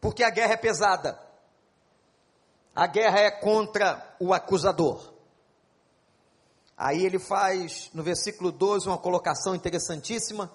porque 0.00 0.24
a 0.24 0.30
guerra 0.30 0.54
é 0.54 0.56
pesada. 0.56 1.20
A 2.74 2.86
guerra 2.86 3.20
é 3.20 3.30
contra 3.30 4.16
o 4.20 4.34
acusador. 4.34 5.12
Aí 6.76 7.04
ele 7.04 7.18
faz 7.18 7.90
no 7.94 8.02
versículo 8.02 8.52
12 8.52 8.86
uma 8.86 8.98
colocação 8.98 9.54
interessantíssima, 9.54 10.50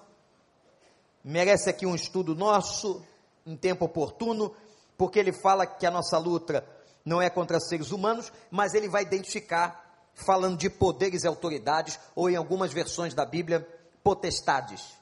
merece 1.24 1.70
aqui 1.70 1.86
um 1.86 1.96
estudo 1.96 2.36
nosso, 2.36 3.04
em 3.46 3.58
tempo 3.58 3.86
oportuno, 3.86 4.56
porque 4.98 5.18
ele 5.18 5.34
fala 5.34 5.66
que 5.66 5.86
a 5.86 5.92
nossa 5.92 6.18
luta 6.20 6.64
não 7.04 7.20
é 7.20 7.30
contra 7.30 7.60
seres 7.60 7.92
humanos, 7.92 8.32
mas 8.52 8.76
ele 8.76 8.88
vai 8.88 9.02
identificar 9.02 9.81
falando 10.14 10.58
de 10.58 10.70
poderes 10.70 11.24
e 11.24 11.28
autoridades, 11.28 12.00
ou 12.16 12.30
em 12.30 12.36
algumas 12.36 12.72
versões 12.72 13.14
da 13.14 13.26
Bíblia, 13.26 13.68
potestades. 14.04 14.98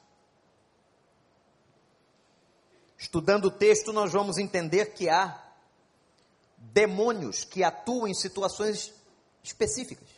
Estudando 2.96 3.46
o 3.46 3.50
texto, 3.50 3.92
nós 3.92 4.12
vamos 4.12 4.38
entender 4.38 4.92
que 4.92 5.08
há 5.08 5.42
demônios 6.56 7.44
que 7.44 7.64
atuam 7.64 8.06
em 8.06 8.14
situações 8.14 8.92
específicas. 9.42 10.08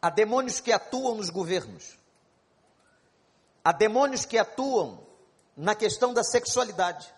Há 0.00 0.10
demônios 0.10 0.60
que 0.60 0.70
atuam 0.70 1.16
nos 1.16 1.30
governos. 1.30 1.98
Há 3.64 3.72
demônios 3.72 4.24
que 4.24 4.38
atuam 4.38 5.04
na 5.56 5.74
questão 5.74 6.12
da 6.12 6.22
sexualidade, 6.22 7.12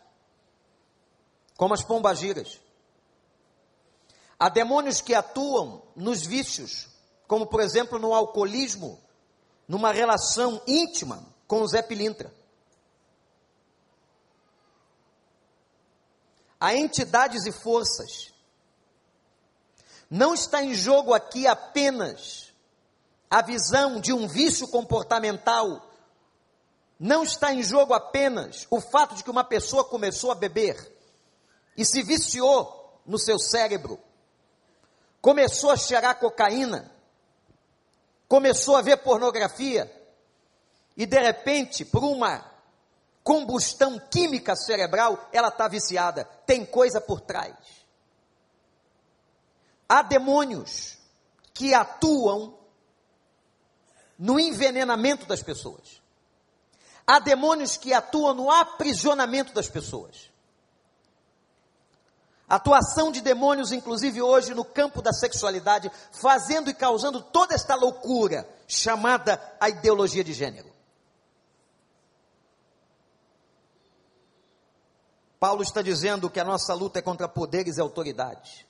como 1.56 1.74
as 1.74 1.82
pombagiras. 1.82 2.60
Há 4.38 4.48
demônios 4.48 5.00
que 5.00 5.14
atuam 5.14 5.82
nos 5.96 6.26
vícios, 6.26 6.88
como 7.26 7.46
por 7.46 7.60
exemplo 7.60 7.98
no 7.98 8.12
alcoolismo, 8.12 9.00
numa 9.66 9.92
relação 9.92 10.60
íntima 10.66 11.24
com 11.46 11.62
o 11.62 11.68
Zé 11.68 11.80
Pilintra. 11.80 12.32
Há 16.60 16.74
entidades 16.74 17.46
e 17.46 17.52
forças. 17.52 18.32
Não 20.10 20.34
está 20.34 20.62
em 20.62 20.74
jogo 20.74 21.14
aqui 21.14 21.46
apenas 21.46 22.52
a 23.30 23.42
visão 23.42 24.00
de 24.00 24.12
um 24.12 24.28
vício 24.28 24.68
comportamental. 24.68 25.90
Não 26.98 27.22
está 27.22 27.52
em 27.52 27.62
jogo 27.62 27.92
apenas 27.92 28.66
o 28.70 28.80
fato 28.80 29.14
de 29.14 29.24
que 29.24 29.30
uma 29.30 29.44
pessoa 29.44 29.84
começou 29.84 30.30
a 30.30 30.34
beber 30.34 30.94
e 31.76 31.84
se 31.84 32.02
viciou 32.02 33.00
no 33.04 33.18
seu 33.18 33.38
cérebro 33.38 34.00
começou 35.26 35.72
a 35.72 35.76
cheirar 35.76 36.20
cocaína, 36.20 36.88
começou 38.28 38.76
a 38.76 38.80
ver 38.80 38.98
pornografia 38.98 39.92
e 40.96 41.04
de 41.04 41.18
repente, 41.18 41.84
por 41.84 42.04
uma 42.04 42.48
combustão 43.24 43.98
química 43.98 44.54
cerebral, 44.54 45.28
ela 45.32 45.48
está 45.48 45.66
viciada. 45.66 46.24
Tem 46.46 46.64
coisa 46.64 47.00
por 47.00 47.20
trás. 47.20 47.56
Há 49.88 50.02
demônios 50.02 50.96
que 51.52 51.74
atuam 51.74 52.56
no 54.16 54.38
envenenamento 54.38 55.26
das 55.26 55.42
pessoas. 55.42 56.00
Há 57.04 57.18
demônios 57.18 57.76
que 57.76 57.92
atuam 57.92 58.32
no 58.32 58.48
aprisionamento 58.48 59.52
das 59.52 59.68
pessoas. 59.68 60.25
Atuação 62.48 63.10
de 63.10 63.20
demônios, 63.20 63.72
inclusive 63.72 64.22
hoje, 64.22 64.54
no 64.54 64.64
campo 64.64 65.02
da 65.02 65.12
sexualidade, 65.12 65.90
fazendo 66.12 66.70
e 66.70 66.74
causando 66.74 67.20
toda 67.20 67.54
esta 67.54 67.74
loucura 67.74 68.48
chamada 68.68 69.40
a 69.60 69.68
ideologia 69.68 70.22
de 70.22 70.32
gênero. 70.32 70.70
Paulo 75.40 75.62
está 75.62 75.82
dizendo 75.82 76.30
que 76.30 76.40
a 76.40 76.44
nossa 76.44 76.72
luta 76.72 77.00
é 77.00 77.02
contra 77.02 77.28
poderes 77.28 77.76
e 77.76 77.80
autoridades. 77.80 78.64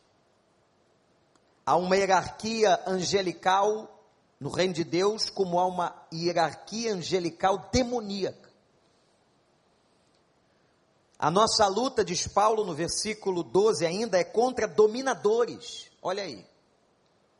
Há 1.64 1.76
uma 1.76 1.96
hierarquia 1.96 2.80
angelical 2.86 3.96
no 4.40 4.50
reino 4.50 4.74
de 4.74 4.84
Deus, 4.84 5.30
como 5.30 5.58
há 5.58 5.66
uma 5.66 5.94
hierarquia 6.12 6.94
angelical 6.94 7.68
demoníaca. 7.72 8.45
A 11.18 11.30
nossa 11.30 11.66
luta, 11.66 12.04
diz 12.04 12.26
Paulo 12.26 12.64
no 12.64 12.74
versículo 12.74 13.42
12 13.42 13.86
ainda, 13.86 14.18
é 14.18 14.24
contra 14.24 14.68
dominadores. 14.68 15.90
Olha 16.02 16.22
aí. 16.22 16.46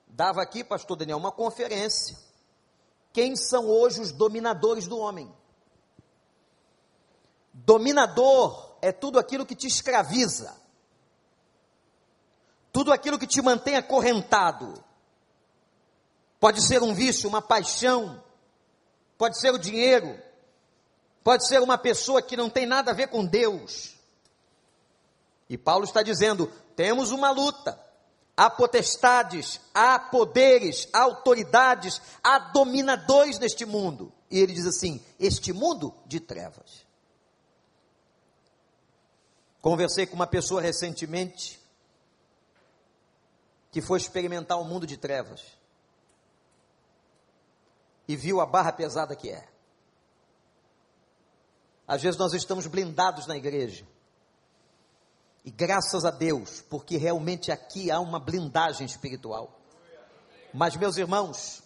Dava 0.06 0.40
aqui, 0.40 0.64
pastor 0.64 0.96
Daniel, 0.96 1.18
uma 1.18 1.32
conferência. 1.32 2.16
Quem 3.12 3.36
são 3.36 3.66
hoje 3.68 4.00
os 4.00 4.12
dominadores 4.12 4.86
do 4.86 4.98
homem? 4.98 5.30
Dominador 7.52 8.76
é 8.80 8.92
tudo 8.92 9.18
aquilo 9.18 9.46
que 9.46 9.54
te 9.54 9.66
escraviza, 9.66 10.54
tudo 12.72 12.92
aquilo 12.92 13.18
que 13.18 13.26
te 13.26 13.40
mantém 13.42 13.76
acorrentado. 13.76 14.82
Pode 16.38 16.62
ser 16.62 16.82
um 16.82 16.94
vício, 16.94 17.28
uma 17.28 17.40
paixão, 17.40 18.22
pode 19.16 19.38
ser 19.40 19.52
o 19.52 19.58
dinheiro, 19.58 20.22
pode 21.26 21.44
ser 21.48 21.60
uma 21.60 21.76
pessoa 21.76 22.22
que 22.22 22.36
não 22.36 22.48
tem 22.48 22.66
nada 22.66 22.92
a 22.92 22.94
ver 22.94 23.08
com 23.08 23.26
Deus. 23.26 23.96
E 25.48 25.58
Paulo 25.58 25.82
está 25.82 26.00
dizendo: 26.00 26.46
temos 26.76 27.10
uma 27.10 27.32
luta. 27.32 27.84
Há 28.36 28.48
potestades, 28.48 29.60
há 29.74 29.98
poderes, 29.98 30.88
há 30.92 31.00
autoridades, 31.00 32.00
há 32.22 32.38
dominadores 32.38 33.40
neste 33.40 33.64
mundo. 33.64 34.12
E 34.30 34.38
ele 34.38 34.52
diz 34.52 34.66
assim: 34.66 35.04
este 35.18 35.52
mundo 35.52 35.92
de 36.06 36.20
trevas. 36.20 36.86
Conversei 39.60 40.06
com 40.06 40.14
uma 40.14 40.28
pessoa 40.28 40.62
recentemente 40.62 41.58
que 43.72 43.82
foi 43.82 43.98
experimentar 43.98 44.58
o 44.58 44.60
um 44.60 44.68
mundo 44.68 44.86
de 44.86 44.96
trevas 44.96 45.42
e 48.06 48.14
viu 48.14 48.40
a 48.40 48.46
barra 48.46 48.70
pesada 48.70 49.16
que 49.16 49.28
é. 49.28 49.55
Às 51.86 52.02
vezes 52.02 52.18
nós 52.18 52.32
estamos 52.32 52.66
blindados 52.66 53.26
na 53.26 53.36
igreja. 53.36 53.86
E 55.44 55.50
graças 55.50 56.04
a 56.04 56.10
Deus, 56.10 56.60
porque 56.68 56.96
realmente 56.96 57.52
aqui 57.52 57.90
há 57.90 58.00
uma 58.00 58.18
blindagem 58.18 58.84
espiritual. 58.84 59.60
Mas, 60.52 60.74
meus 60.76 60.96
irmãos, 60.96 61.62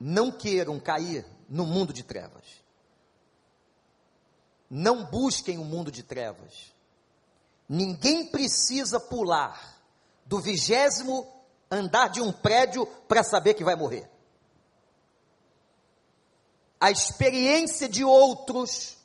não 0.00 0.32
queiram 0.32 0.80
cair 0.80 1.26
no 1.48 1.66
mundo 1.66 1.92
de 1.92 2.02
trevas. 2.02 2.44
Não 4.70 5.04
busquem 5.04 5.58
o 5.58 5.62
um 5.62 5.64
mundo 5.66 5.90
de 5.92 6.02
trevas. 6.02 6.72
Ninguém 7.68 8.26
precisa 8.26 8.98
pular 8.98 9.78
do 10.24 10.40
vigésimo 10.40 11.30
andar 11.70 12.08
de 12.08 12.20
um 12.20 12.32
prédio 12.32 12.86
para 13.08 13.22
saber 13.22 13.54
que 13.54 13.64
vai 13.64 13.76
morrer. 13.76 14.10
A 16.84 16.90
experiência 16.90 17.88
de 17.88 18.04
outros 18.04 18.96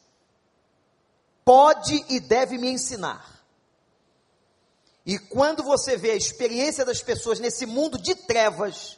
pode 1.45 2.03
e 2.09 2.19
deve 2.19 2.57
me 2.57 2.69
ensinar. 2.69 3.43
E 5.05 5.17
quando 5.17 5.63
você 5.63 5.95
vê 5.95 6.11
a 6.11 6.15
experiência 6.15 6.83
das 6.83 7.01
pessoas 7.01 7.39
nesse 7.39 7.65
mundo 7.65 7.97
de 7.97 8.15
trevas, 8.15 8.97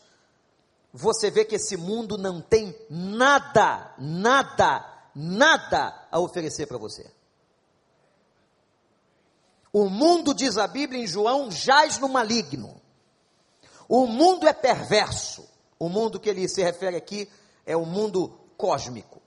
você 0.91 1.30
vê 1.30 1.46
que 1.46 1.56
esse 1.56 1.78
mundo 1.78 2.17
não 2.17 2.41
tem 2.41 2.76
nada, 2.89 3.94
nada 4.00 4.91
nada 5.13 6.08
a 6.10 6.20
oferecer 6.20 6.67
para 6.67 6.78
você. 6.78 7.10
O 9.74 9.89
mundo, 9.89 10.34
diz 10.34 10.58
a 10.58 10.67
Bíblia 10.67 11.02
em 11.02 11.08
João, 11.08 11.50
jaz 11.50 11.98
no 11.98 12.10
maligno. 12.10 12.82
O 13.88 14.06
mundo 14.06 14.48
é 14.48 14.54
perverso. 14.54 15.48
O 15.80 15.88
mundo 15.88 16.20
que 16.20 16.30
ele 16.30 16.48
se 16.48 16.62
refere 16.62 16.96
aqui 16.96 17.30
é 17.65 17.76
o 17.76 17.86
mundo 17.86 18.41
cósmico. 18.62 19.19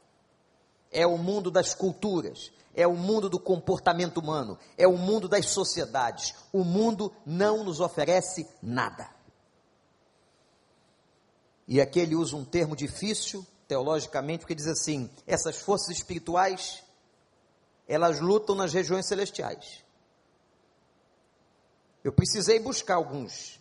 É 0.92 1.04
o 1.04 1.18
mundo 1.18 1.50
das 1.50 1.74
culturas. 1.74 2.52
É 2.72 2.86
o 2.86 2.94
mundo 2.94 3.28
do 3.28 3.40
comportamento 3.40 4.18
humano. 4.18 4.56
É 4.78 4.86
o 4.86 4.96
mundo 4.96 5.28
das 5.28 5.46
sociedades. 5.46 6.34
O 6.52 6.62
mundo 6.62 7.12
não 7.26 7.64
nos 7.64 7.80
oferece 7.80 8.48
nada. 8.62 9.10
E 11.66 11.80
aqui 11.80 11.98
ele 11.98 12.14
usa 12.14 12.36
um 12.36 12.44
termo 12.44 12.76
difícil, 12.76 13.44
teologicamente, 13.66 14.40
porque 14.40 14.54
diz 14.54 14.68
assim: 14.68 15.10
essas 15.26 15.56
forças 15.56 15.96
espirituais, 15.96 16.84
elas 17.88 18.20
lutam 18.20 18.54
nas 18.54 18.72
regiões 18.72 19.06
celestiais. 19.06 19.82
Eu 22.04 22.12
precisei 22.12 22.60
buscar 22.60 22.96
alguns 22.96 23.58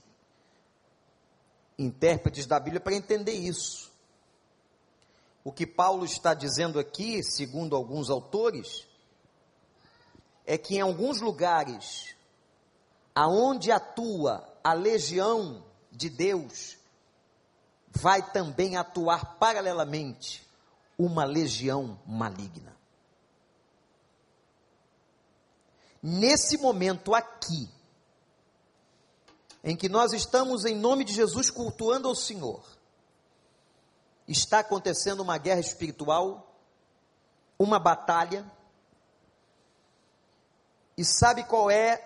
intérpretes 1.80 2.46
da 2.46 2.60
Bíblia 2.60 2.82
para 2.82 2.94
entender 2.94 3.32
isso. 3.32 3.83
O 5.44 5.52
que 5.52 5.68
Paulo 5.68 6.06
está 6.06 6.34
dizendo 6.34 6.80
aqui, 6.80 7.22
segundo 7.24 7.76
alguns 7.76 8.10
autores, 8.10 8.88
é 10.46 10.58
que 10.58 10.76
em 10.76 10.82
alguns 10.82 11.20
lugares 11.20 12.14
aonde 13.16 13.72
atua 13.72 14.48
a 14.64 14.74
legião 14.74 15.64
de 15.92 16.10
Deus, 16.10 16.78
vai 17.90 18.32
também 18.32 18.76
atuar 18.76 19.38
paralelamente 19.38 20.48
uma 20.98 21.24
legião 21.26 22.00
maligna. 22.06 22.76
Nesse 26.02 26.58
momento 26.58 27.14
aqui, 27.14 27.70
em 29.64 29.76
que 29.76 29.88
nós 29.88 30.12
estamos 30.12 30.66
em 30.66 30.76
nome 30.76 31.06
de 31.06 31.14
Jesus 31.14 31.50
cultuando 31.50 32.08
ao 32.08 32.16
Senhor, 32.16 32.62
está 34.28 34.60
acontecendo 34.60 35.22
uma 35.22 35.38
guerra 35.38 35.60
espiritual, 35.60 36.56
uma 37.58 37.80
batalha, 37.80 38.46
e 40.98 41.04
sabe 41.04 41.44
qual 41.44 41.70
é 41.72 42.02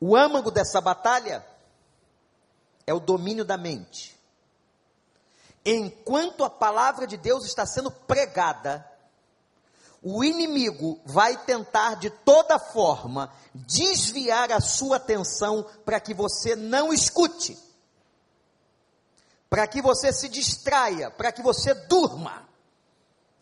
o 0.00 0.16
âmago 0.16 0.50
dessa 0.50 0.80
batalha? 0.80 1.46
é 2.86 2.92
o 2.94 3.00
domínio 3.00 3.44
da 3.44 3.56
mente. 3.56 4.18
Enquanto 5.64 6.44
a 6.44 6.50
palavra 6.50 7.06
de 7.06 7.16
Deus 7.16 7.44
está 7.44 7.64
sendo 7.64 7.90
pregada, 7.90 8.86
o 10.02 10.24
inimigo 10.24 11.00
vai 11.04 11.36
tentar 11.44 11.94
de 11.94 12.10
toda 12.10 12.58
forma 12.58 13.32
desviar 13.54 14.50
a 14.50 14.60
sua 14.60 14.96
atenção 14.96 15.64
para 15.84 16.00
que 16.00 16.12
você 16.12 16.56
não 16.56 16.92
escute, 16.92 17.56
para 19.52 19.66
que 19.66 19.82
você 19.82 20.14
se 20.14 20.30
distraia, 20.30 21.10
para 21.10 21.30
que 21.30 21.42
você 21.42 21.74
durma. 21.74 22.48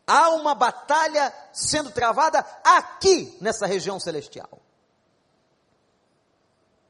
Há 0.05 0.31
uma 0.31 0.57
batalha 0.57 1.33
sendo 1.53 1.92
travada 1.92 2.44
aqui 2.64 3.38
nessa 3.40 3.64
região 3.64 4.01
celestial. 4.01 4.61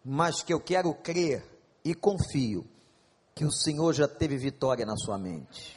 Mas 0.03 0.43
que 0.43 0.55
eu 0.55 0.59
quero 0.59 0.95
crer 0.95 1.45
e 1.85 1.95
confio 1.95 2.67
que 3.35 3.45
o 3.45 3.53
Senhor 3.53 3.93
já 3.93 4.09
teve 4.09 4.39
vitória 4.39 4.87
na 4.87 4.97
sua 4.97 5.19
mente. 5.19 5.77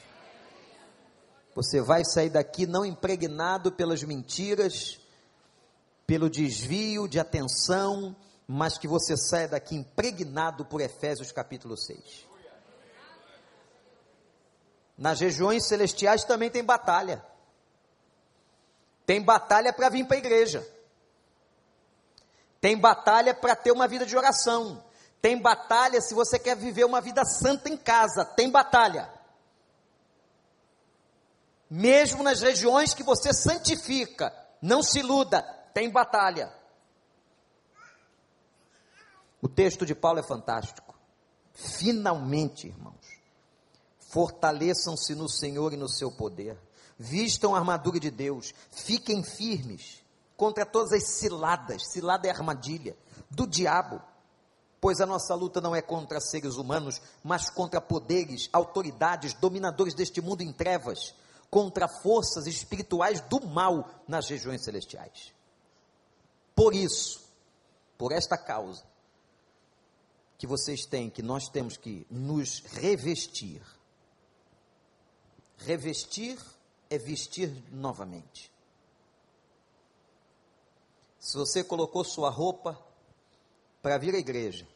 Você 1.53 1.81
vai 1.81 2.05
sair 2.05 2.29
daqui 2.29 2.65
não 2.65 2.85
impregnado 2.85 3.73
pelas 3.73 4.01
mentiras, 4.03 5.01
pelo 6.07 6.29
desvio 6.29 7.09
de 7.09 7.19
atenção, 7.19 8.15
mas 8.47 8.77
que 8.77 8.87
você 8.87 9.17
saia 9.17 9.49
daqui 9.49 9.75
impregnado 9.75 10.63
por 10.63 10.79
Efésios 10.79 11.33
capítulo 11.33 11.75
6. 11.75 12.31
Nas 14.97 15.19
regiões 15.19 15.67
celestiais 15.67 16.23
também 16.23 16.49
tem 16.49 16.63
batalha. 16.63 17.25
Tem 19.05 19.21
batalha 19.21 19.73
para 19.73 19.89
vir 19.89 20.05
para 20.05 20.15
a 20.15 20.19
igreja. 20.19 20.67
Tem 22.61 22.77
batalha 22.77 23.33
para 23.33 23.55
ter 23.55 23.71
uma 23.71 23.87
vida 23.87 24.05
de 24.05 24.15
oração. 24.15 24.83
Tem 25.21 25.37
batalha 25.41 25.99
se 25.99 26.13
você 26.13 26.37
quer 26.39 26.55
viver 26.55 26.85
uma 26.85 27.01
vida 27.01 27.25
santa 27.25 27.69
em 27.69 27.77
casa. 27.77 28.23
Tem 28.23 28.49
batalha. 28.49 29.09
Mesmo 31.69 32.23
nas 32.23 32.41
regiões 32.41 32.93
que 32.93 33.03
você 33.03 33.33
santifica, 33.33 34.31
não 34.61 34.83
se 34.83 34.99
iluda, 34.99 35.41
tem 35.73 35.89
batalha. 35.89 36.53
O 39.41 39.49
texto 39.49 39.85
de 39.85 39.93
Paulo 39.95 40.19
é 40.19 40.23
fantástico. 40.23 40.95
Finalmente, 41.53 42.67
irmãos, 42.67 43.12
fortaleçam-se 44.13 45.15
no 45.15 45.27
Senhor 45.27 45.73
e 45.73 45.77
no 45.77 45.89
seu 45.89 46.11
poder. 46.11 46.55
Vistam 46.99 47.55
a 47.55 47.57
armadura 47.57 47.99
de 47.99 48.11
Deus, 48.11 48.53
fiquem 48.69 49.23
firmes 49.23 50.03
contra 50.37 50.67
todas 50.67 50.93
as 50.93 51.03
ciladas, 51.03 51.87
cilada 51.87 52.27
é 52.27 52.29
armadilha, 52.29 52.95
do 53.31 53.47
diabo. 53.47 53.99
Pois 54.79 55.01
a 55.01 55.05
nossa 55.07 55.33
luta 55.33 55.59
não 55.59 55.75
é 55.75 55.81
contra 55.81 56.19
seres 56.21 56.55
humanos, 56.55 57.01
mas 57.23 57.49
contra 57.49 57.81
poderes, 57.81 58.49
autoridades, 58.53 59.33
dominadores 59.33 59.95
deste 59.95 60.21
mundo 60.21 60.41
em 60.41 60.53
trevas, 60.53 61.15
contra 61.49 61.87
forças 61.87 62.45
espirituais 62.45 63.19
do 63.21 63.43
mal 63.47 63.89
nas 64.07 64.29
regiões 64.29 64.63
celestiais. 64.63 65.33
Por 66.55 66.75
isso, 66.75 67.23
por 67.97 68.11
esta 68.11 68.37
causa, 68.37 68.83
que 70.37 70.45
vocês 70.45 70.85
têm, 70.85 71.09
que 71.09 71.23
nós 71.23 71.49
temos 71.49 71.77
que 71.77 72.05
nos 72.11 72.59
revestir. 72.73 73.61
Revestir 75.65 76.37
é 76.89 76.97
vestir 76.97 77.49
novamente. 77.71 78.51
Se 81.17 81.37
você 81.37 81.63
colocou 81.63 82.03
sua 82.03 82.29
roupa 82.29 82.77
para 83.81 83.97
vir 83.97 84.13
à 84.13 84.17
igreja, 84.17 84.67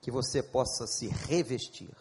que 0.00 0.10
você 0.10 0.42
possa 0.42 0.88
se 0.88 1.06
revestir, 1.06 1.94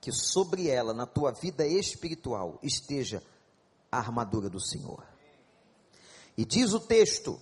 que 0.00 0.10
sobre 0.10 0.68
ela, 0.68 0.94
na 0.94 1.04
tua 1.04 1.30
vida 1.30 1.66
espiritual, 1.66 2.58
esteja 2.62 3.22
a 3.92 3.98
armadura 3.98 4.48
do 4.48 4.60
Senhor. 4.60 5.06
E 6.38 6.44
diz 6.44 6.72
o 6.72 6.80
texto, 6.80 7.38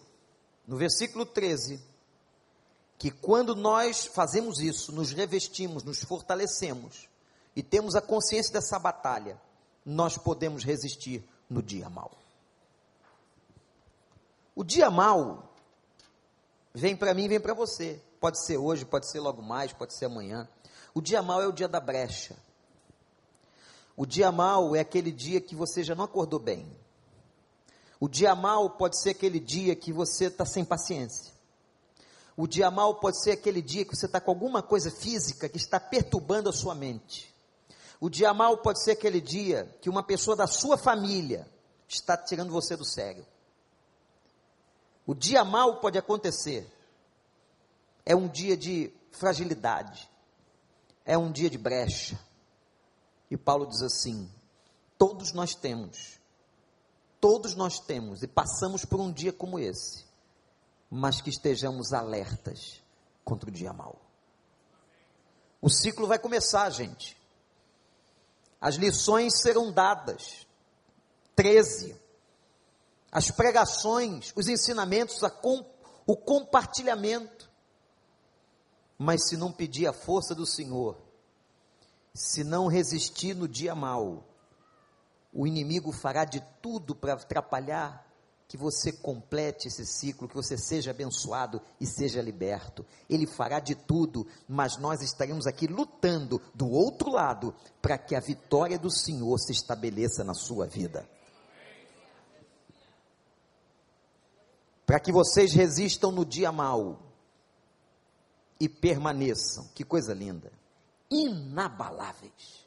no 0.67 0.77
versículo 0.77 1.25
13, 1.25 1.81
que 2.99 3.13
quando 3.13 3.55
nós 3.55 4.07
fazemos 4.07 4.59
isso, 4.59 4.91
nos 4.91 5.13
revestimos, 5.13 5.85
nos 5.85 6.03
fortalecemos 6.03 7.09
e 7.57 7.63
temos 7.63 7.97
a 7.97 8.03
consciência 8.03 8.53
dessa 8.53 8.79
batalha, 8.79 9.41
nós 9.85 10.19
podemos 10.19 10.63
resistir 10.63 11.27
no 11.49 11.63
dia 11.63 11.89
mau. 11.89 12.13
O 14.55 14.63
dia 14.63 14.91
mau 14.91 15.51
vem 16.75 16.95
para 16.95 17.15
mim, 17.15 17.29
vem 17.29 17.41
para 17.41 17.55
você. 17.55 18.01
Pode 18.21 18.45
ser 18.45 18.59
hoje, 18.59 18.85
pode 18.85 19.11
ser 19.11 19.21
logo 19.21 19.41
mais, 19.41 19.73
pode 19.73 19.95
ser 19.95 20.05
amanhã. 20.05 20.47
O 20.95 21.01
dia 21.01 21.23
mau 21.23 21.41
é 21.41 21.47
o 21.47 21.53
dia 21.53 21.67
da 21.67 21.81
brecha. 21.81 22.37
O 23.97 24.05
dia 24.05 24.31
mau 24.31 24.77
é 24.77 24.81
aquele 24.81 25.11
dia 25.11 25.41
que 25.41 25.55
você 25.55 25.83
já 25.83 25.95
não 25.95 26.05
acordou 26.05 26.39
bem. 26.39 26.71
O 27.99 28.09
dia 28.09 28.35
mau 28.35 28.69
pode 28.69 29.01
ser 29.01 29.11
aquele 29.11 29.41
dia 29.41 29.75
que 29.75 29.93
você 29.93 30.27
está 30.27 30.45
sem 30.45 30.65
paciência. 30.65 31.33
O 32.37 32.47
dia 32.47 32.71
mal 32.71 32.97
pode 32.97 33.23
ser 33.23 33.31
aquele 33.31 33.63
dia 33.63 33.87
que 33.87 33.97
você 33.97 34.05
está 34.05 34.21
com 34.21 34.31
alguma 34.31 34.63
coisa 34.63 34.91
física 34.91 35.49
que 35.49 35.57
está 35.57 35.81
perturbando 35.81 36.51
a 36.51 36.53
sua 36.53 36.75
mente. 36.75 37.35
O 38.01 38.11
dia 38.11 38.33
mal 38.35 38.59
pode 38.59 38.83
ser 38.83 38.93
aquele 38.93 39.21
dia 39.21 39.65
que 39.81 39.89
uma 39.89 40.03
pessoa 40.03 40.37
da 40.37 40.47
sua 40.47 40.77
família 40.77 41.49
está 41.89 42.17
tirando 42.17 42.53
você 42.53 42.77
do 42.77 42.85
sério. 42.85 43.27
O 45.07 45.15
dia 45.15 45.45
mal 45.45 45.81
pode 45.81 45.97
acontecer. 45.97 46.71
É 48.05 48.15
um 48.15 48.29
dia 48.29 48.57
de 48.57 48.93
fragilidade. 49.13 50.11
É 51.05 51.17
um 51.17 51.31
dia 51.31 51.49
de 51.49 51.57
brecha. 51.57 52.19
E 53.31 53.37
Paulo 53.37 53.67
diz 53.67 53.83
assim: 53.83 54.31
todos 54.99 55.33
nós 55.33 55.55
temos, 55.55 56.19
todos 57.21 57.55
nós 57.55 57.79
temos 57.81 58.23
e 58.23 58.27
passamos 58.27 58.85
por 58.85 59.01
um 59.01 59.13
dia 59.13 59.33
como 59.33 59.59
esse 59.59 60.07
mas 60.91 61.21
que 61.21 61.31
estejamos 61.31 61.93
alertas 61.93 62.83
contra 63.25 63.49
o 63.49 63.53
dia 63.53 63.73
mau. 63.73 64.01
O 65.61 65.69
ciclo 65.69 66.07
vai 66.07 66.19
começar, 66.19 66.71
gente. 66.71 67.17
As 68.61 68.77
lições 68.77 69.41
serão 69.41 69.71
dadas. 69.73 70.47
13. 71.35 71.97
As 73.13 73.31
pregações, 73.31 74.33
os 74.35 74.49
ensinamentos, 74.49 75.21
com, 75.43 75.65
o 76.07 76.17
compartilhamento. 76.17 77.51
Mas 78.99 79.29
se 79.29 79.37
não 79.37 79.53
pedir 79.53 79.87
a 79.87 79.93
força 79.93 80.35
do 80.35 80.47
Senhor, 80.47 80.97
se 82.15 82.43
não 82.43 82.67
resistir 82.67 83.35
no 83.35 83.47
dia 83.47 83.75
mau, 83.75 84.25
o 85.33 85.47
inimigo 85.47 85.93
fará 85.93 86.25
de 86.25 86.41
tudo 86.63 86.95
para 86.95 87.13
atrapalhar 87.13 88.06
que 88.49 88.57
você 88.57 88.93
complete 88.93 89.67
esse 89.67 89.85
ciclo, 89.85 90.29
que 90.29 90.35
você 90.35 90.57
seja 90.57 90.93
abençoado 90.93 91.61
e 91.81 91.87
seja 91.87 92.23
liberto. 92.23 92.87
Ele 93.11 93.27
fará 93.27 93.59
de 93.59 93.75
tudo, 93.75 94.27
mas 94.49 94.77
nós 94.77 95.03
estaremos 95.03 95.47
aqui 95.47 95.67
lutando 95.67 96.41
do 96.55 96.71
outro 96.71 97.11
lado 97.11 97.55
para 97.83 97.99
que 97.99 98.15
a 98.15 98.21
vitória 98.21 98.79
do 98.79 98.91
Senhor 98.91 99.37
se 99.39 99.53
estabeleça 99.53 100.23
na 100.23 100.35
sua 100.35 100.67
vida. 100.67 101.09
Para 104.85 105.01
que 105.01 105.11
vocês 105.11 105.53
resistam 105.53 106.13
no 106.13 106.25
dia 106.25 106.53
mau 106.53 107.03
e 108.61 108.69
permaneçam, 108.69 109.69
que 109.75 109.85
coisa 109.85 110.15
linda, 110.15 110.53
inabaláveis. 111.11 112.65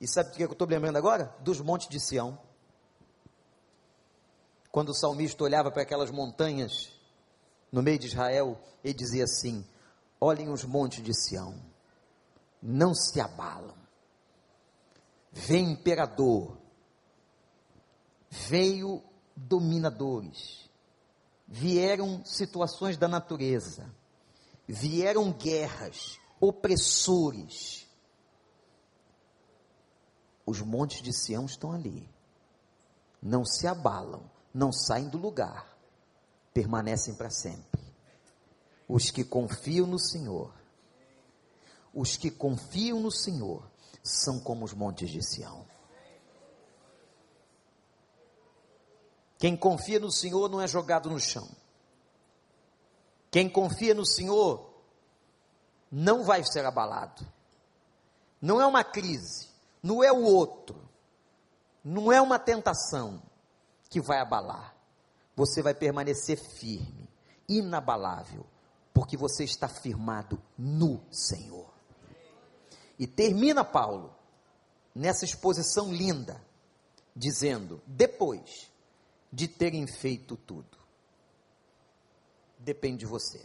E 0.00 0.08
sabe 0.08 0.30
o 0.30 0.32
que 0.32 0.42
eu 0.42 0.50
estou 0.50 0.66
lembrando 0.66 0.96
agora? 0.96 1.32
Dos 1.40 1.60
montes 1.60 1.88
de 1.88 2.00
Sião 2.00 2.49
quando 4.70 4.90
o 4.90 4.94
salmista 4.94 5.42
olhava 5.42 5.70
para 5.70 5.82
aquelas 5.82 6.10
montanhas 6.10 6.92
no 7.72 7.82
meio 7.82 7.98
de 7.98 8.06
Israel, 8.06 8.60
ele 8.84 8.94
dizia 8.94 9.24
assim: 9.24 9.66
Olhem 10.20 10.48
os 10.48 10.64
montes 10.64 11.02
de 11.02 11.14
Sião, 11.14 11.54
não 12.62 12.94
se 12.94 13.20
abalam. 13.20 13.74
Vem 15.32 15.72
imperador, 15.72 16.56
veio 18.28 19.02
dominadores, 19.36 20.68
vieram 21.46 22.24
situações 22.24 22.96
da 22.96 23.06
natureza, 23.06 23.92
vieram 24.66 25.32
guerras, 25.32 26.18
opressores. 26.40 27.88
Os 30.44 30.60
montes 30.60 31.00
de 31.00 31.12
Sião 31.12 31.44
estão 31.44 31.70
ali, 31.70 32.08
não 33.22 33.44
se 33.44 33.68
abalam 33.68 34.28
não 34.52 34.72
saem 34.72 35.08
do 35.08 35.18
lugar, 35.18 35.76
permanecem 36.52 37.14
para 37.14 37.30
sempre. 37.30 37.80
Os 38.88 39.10
que 39.10 39.24
confiam 39.24 39.86
no 39.86 39.98
Senhor, 39.98 40.52
os 41.94 42.16
que 42.16 42.30
confiam 42.30 43.00
no 43.00 43.10
Senhor, 43.10 43.62
são 44.02 44.40
como 44.40 44.64
os 44.64 44.72
montes 44.72 45.10
de 45.10 45.22
Sião. 45.22 45.66
Quem 49.38 49.56
confia 49.56 49.98
no 49.98 50.10
Senhor 50.10 50.48
não 50.50 50.60
é 50.60 50.66
jogado 50.66 51.08
no 51.08 51.18
chão. 51.18 51.48
Quem 53.30 53.48
confia 53.48 53.94
no 53.94 54.04
Senhor 54.04 54.70
não 55.90 56.24
vai 56.24 56.44
ser 56.44 56.64
abalado. 56.64 57.26
Não 58.40 58.60
é 58.60 58.66
uma 58.66 58.82
crise, 58.82 59.48
não 59.82 60.02
é 60.02 60.10
o 60.10 60.22
outro, 60.22 60.88
não 61.84 62.10
é 62.10 62.20
uma 62.20 62.38
tentação, 62.38 63.22
que 63.90 64.00
vai 64.00 64.20
abalar. 64.20 64.74
Você 65.36 65.60
vai 65.60 65.74
permanecer 65.74 66.38
firme, 66.38 67.10
inabalável, 67.48 68.46
porque 68.94 69.16
você 69.16 69.44
está 69.44 69.68
firmado 69.68 70.40
no 70.56 71.02
Senhor. 71.10 71.68
E 72.98 73.06
termina 73.06 73.64
Paulo 73.64 74.14
nessa 74.94 75.24
exposição 75.24 75.92
linda, 75.92 76.40
dizendo: 77.14 77.82
depois 77.86 78.70
de 79.32 79.48
terem 79.48 79.86
feito 79.86 80.36
tudo, 80.36 80.78
depende 82.58 82.98
de 82.98 83.06
você. 83.06 83.44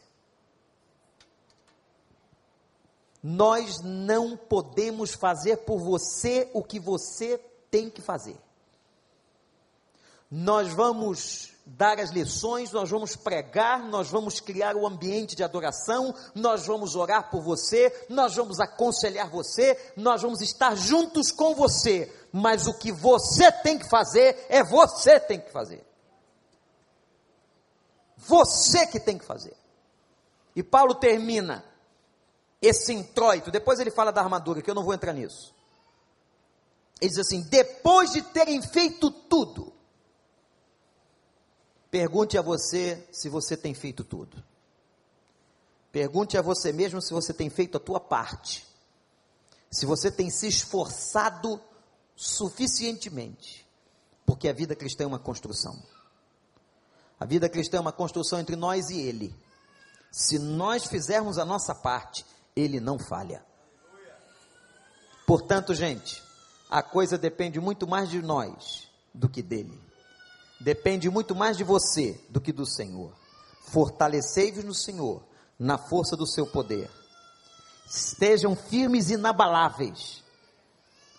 Nós 3.24 3.82
não 3.82 4.38
podemos 4.38 5.16
fazer 5.16 5.58
por 5.58 5.80
você 5.80 6.52
o 6.54 6.64
que 6.64 6.80
você 6.80 7.40
tem 7.72 7.90
que 7.90 8.00
fazer. 8.00 8.38
Nós 10.30 10.74
vamos 10.74 11.56
dar 11.66 12.00
as 12.00 12.12
lições, 12.12 12.72
nós 12.72 12.90
vamos 12.90 13.16
pregar, 13.16 13.84
nós 13.84 14.10
vamos 14.10 14.40
criar 14.40 14.76
o 14.76 14.86
ambiente 14.86 15.36
de 15.36 15.44
adoração, 15.44 16.14
nós 16.36 16.66
vamos 16.68 16.96
orar 16.96 17.32
por 17.32 17.42
você, 17.42 18.06
nós 18.08 18.36
vamos 18.36 18.60
aconselhar 18.60 19.30
você, 19.30 19.94
nós 19.98 20.22
vamos 20.22 20.42
estar 20.42 20.76
juntos 20.76 21.32
com 21.32 21.56
você, 21.56 22.14
mas 22.32 22.68
o 22.68 22.74
que 22.74 22.92
você 22.92 23.52
tem 23.52 23.80
que 23.80 23.90
fazer 23.90 24.46
é 24.48 24.64
você 24.64 25.20
tem 25.20 25.40
que 25.40 25.52
fazer. 25.52 25.84
Você 28.18 28.88
que 28.88 29.00
tem 29.00 29.18
que 29.18 29.26
fazer. 29.26 29.56
E 30.56 30.64
Paulo 30.64 30.96
termina 30.96 31.64
esse 32.62 32.94
introito, 32.94 33.52
depois 33.52 33.80
ele 33.80 33.92
fala 33.92 34.12
da 34.12 34.22
armadura, 34.22 34.62
que 34.62 34.70
eu 34.70 34.76
não 34.76 34.84
vou 34.84 34.94
entrar 34.94 35.14
nisso. 35.14 35.54
Ele 37.02 37.10
diz 37.10 37.20
assim: 37.20 37.42
depois 37.50 38.12
de 38.12 38.22
terem 38.22 38.62
feito 38.62 39.12
tudo, 39.12 39.75
Pergunte 41.96 42.38
a 42.38 42.42
você 42.42 43.08
se 43.10 43.30
você 43.30 43.56
tem 43.56 43.74
feito 43.74 44.04
tudo. 44.04 44.44
Pergunte 45.94 46.38
a 46.38 46.42
você 46.42 46.74
mesmo 46.74 47.02
se 47.02 47.14
você 47.14 47.34
tem 47.34 47.50
feito 47.50 47.78
a 47.78 47.80
tua 47.80 48.02
parte. 48.02 48.68
Se 49.72 49.86
você 49.86 50.12
tem 50.12 50.30
se 50.30 50.46
esforçado 50.46 51.58
suficientemente. 52.14 53.66
Porque 54.26 54.50
a 54.50 54.54
vida 54.54 54.76
cristã 54.76 55.06
é 55.06 55.08
uma 55.08 55.20
construção. 55.20 55.82
A 57.18 57.24
vida 57.24 57.48
cristã 57.48 57.78
é 57.78 57.80
uma 57.80 57.94
construção 57.94 58.42
entre 58.42 58.58
nós 58.58 58.90
e 58.90 59.00
Ele. 59.00 59.34
Se 60.12 60.38
nós 60.38 60.84
fizermos 60.88 61.38
a 61.38 61.46
nossa 61.46 61.74
parte, 61.74 62.26
Ele 62.54 62.82
não 62.82 63.00
falha. 63.00 63.42
Portanto, 65.26 65.74
gente, 65.74 66.22
a 66.70 66.84
coisa 66.84 67.18
depende 67.18 67.58
muito 67.62 67.88
mais 67.88 68.10
de 68.10 68.22
nós 68.22 68.90
do 69.14 69.30
que 69.30 69.42
dele 69.42 69.86
depende 70.60 71.10
muito 71.10 71.36
mais 71.36 71.58
de 71.58 71.64
você 71.64 72.20
do 72.30 72.42
que 72.42 72.52
do 72.52 72.66
Senhor. 72.66 73.14
Fortalecei-vos 73.68 74.64
no 74.64 74.74
Senhor, 74.74 75.24
na 75.58 75.78
força 75.78 76.16
do 76.16 76.28
seu 76.28 76.46
poder. 76.46 76.90
Estejam 77.88 78.56
firmes 78.56 79.10
e 79.10 79.14
inabaláveis. 79.14 80.24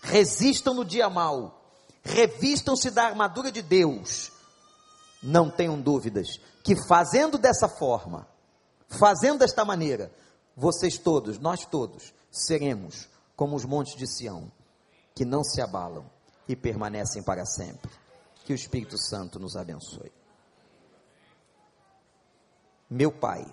Resistam 0.03 0.75
no 0.75 0.85
dia 0.85 1.09
mau. 1.09 1.63
Revistam-se 2.03 2.91
da 2.91 3.05
armadura 3.05 3.51
de 3.51 3.63
Deus. 3.63 4.31
Não 5.23 5.51
tenham 5.51 5.81
dúvidas 5.81 6.41
que 6.63 6.77
fazendo 6.87 7.39
dessa 7.39 7.69
forma, 7.69 8.27
fazendo 8.89 9.39
desta 9.39 9.65
maneira, 9.65 10.13
vocês 10.57 10.99
todos, 10.99 11.39
nós 11.39 11.65
todos, 11.65 12.13
seremos 12.31 13.09
como 13.37 13.55
os 13.55 13.65
montes 13.65 13.97
de 13.97 14.07
Sião, 14.07 14.51
que 15.15 15.25
não 15.25 15.45
se 15.45 15.61
abalam 15.61 16.11
e 16.49 16.57
permanecem 16.57 17.23
para 17.23 17.45
sempre. 17.45 17.91
Que 18.47 18.53
o 18.53 18.55
Espírito 18.55 18.97
Santo 18.97 19.41
nos 19.41 19.57
abençoe. 19.57 20.13
Meu 22.89 23.11
Pai, 23.11 23.45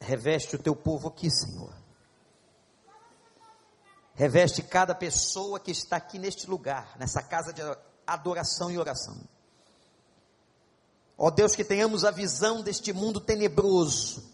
reveste 0.00 0.56
o 0.56 0.58
teu 0.58 0.74
povo 0.74 1.06
aqui, 1.06 1.30
Senhor. 1.30 1.72
Reveste 4.12 4.60
cada 4.60 4.92
pessoa 4.92 5.60
que 5.60 5.70
está 5.70 5.98
aqui 5.98 6.18
neste 6.18 6.50
lugar, 6.50 6.98
nessa 6.98 7.22
casa 7.22 7.52
de 7.52 7.62
adoração 8.04 8.72
e 8.72 8.76
oração. 8.76 9.16
Ó 11.16 11.30
Deus, 11.30 11.54
que 11.54 11.62
tenhamos 11.62 12.04
a 12.04 12.10
visão 12.10 12.60
deste 12.60 12.92
mundo 12.92 13.20
tenebroso, 13.20 14.28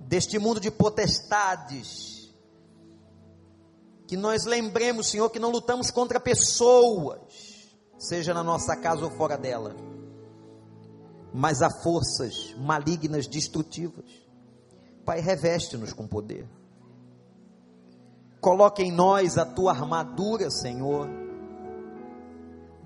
deste 0.00 0.38
mundo 0.38 0.60
de 0.60 0.70
potestades, 0.70 2.30
que 4.06 4.14
nós 4.14 4.44
lembremos, 4.44 5.08
Senhor, 5.08 5.30
que 5.30 5.38
não 5.38 5.50
lutamos 5.50 5.90
contra 5.90 6.20
pessoas, 6.20 7.53
seja 7.98 8.34
na 8.34 8.42
nossa 8.42 8.76
casa 8.76 9.04
ou 9.04 9.10
fora 9.10 9.36
dela, 9.36 9.74
mas 11.32 11.62
há 11.62 11.70
forças 11.70 12.54
malignas, 12.58 13.26
destrutivas. 13.26 14.04
Pai, 15.04 15.20
reveste-nos 15.20 15.92
com 15.92 16.06
poder. 16.06 16.48
Coloque 18.40 18.82
em 18.82 18.92
nós 18.92 19.36
a 19.36 19.44
tua 19.44 19.72
armadura, 19.72 20.50
Senhor. 20.50 21.08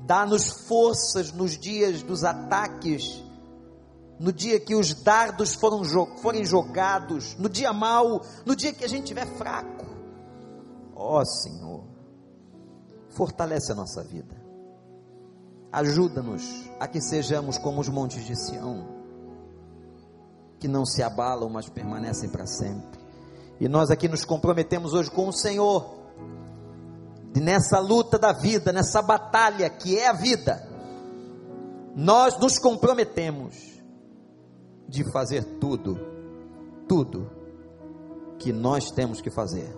Dá-nos 0.07 0.49
forças 0.67 1.33
nos 1.33 1.59
dias 1.59 2.03
dos 2.03 2.25
ataques, 2.25 3.23
no 4.19 4.33
dia 4.33 4.59
que 4.59 4.75
os 4.75 4.95
dardos 4.95 5.55
foram, 5.55 5.85
forem 6.19 6.45
jogados, 6.45 7.37
no 7.37 7.49
dia 7.49 7.73
mau, 7.73 8.23
no 8.47 8.57
dia 8.57 8.73
que 8.73 8.85
a 8.85 8.89
gente 8.89 9.03
estiver 9.03 9.27
fraco. 9.37 9.87
Ó 10.95 11.21
oh, 11.21 11.25
Senhor, 11.25 11.85
fortalece 13.11 13.73
a 13.73 13.75
nossa 13.75 14.03
vida. 14.03 14.48
Ajuda-nos 15.71 16.71
a 16.81 16.89
que 16.89 17.01
sejamos 17.01 17.59
como 17.59 17.81
os 17.81 17.89
montes 17.89 18.25
de 18.25 18.35
Sião, 18.35 18.89
que 20.59 20.67
não 20.67 20.85
se 20.85 21.03
abalam, 21.03 21.49
mas 21.51 21.69
permanecem 21.69 22.31
para 22.31 22.47
sempre. 22.47 22.99
E 23.61 23.69
nós 23.69 23.91
aqui 23.91 24.09
nos 24.09 24.25
comprometemos 24.25 24.95
hoje 24.95 25.11
com 25.11 25.29
o 25.29 25.33
Senhor, 25.33 25.99
nessa 27.35 27.79
luta 27.79 28.19
da 28.19 28.33
vida, 28.33 28.73
nessa 28.73 29.03
batalha 29.03 29.69
que 29.69 29.99
é 29.99 30.09
a 30.09 30.13
vida, 30.13 30.67
nós 31.95 32.39
nos 32.39 32.59
comprometemos 32.59 33.57
de 34.89 35.05
fazer 35.13 35.45
tudo, 35.59 35.99
tudo 36.89 37.31
que 38.39 38.53
nós 38.53 38.91
temos 38.91 39.21
que 39.21 39.31
fazer, 39.31 39.77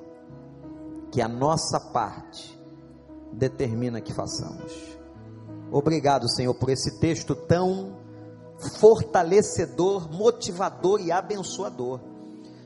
que 1.11 1.21
a 1.21 1.29
nossa 1.29 1.81
parte 1.81 2.59
determina 3.33 4.01
que 4.01 4.13
façamos. 4.13 5.00
Obrigado, 5.73 6.29
Senhor, 6.29 6.55
por 6.55 6.69
esse 6.69 6.99
texto 6.99 7.35
tão 7.35 7.97
fortalecedor, 8.79 10.13
motivador 10.13 11.01
e 11.01 11.11
abençoador. 11.13 12.01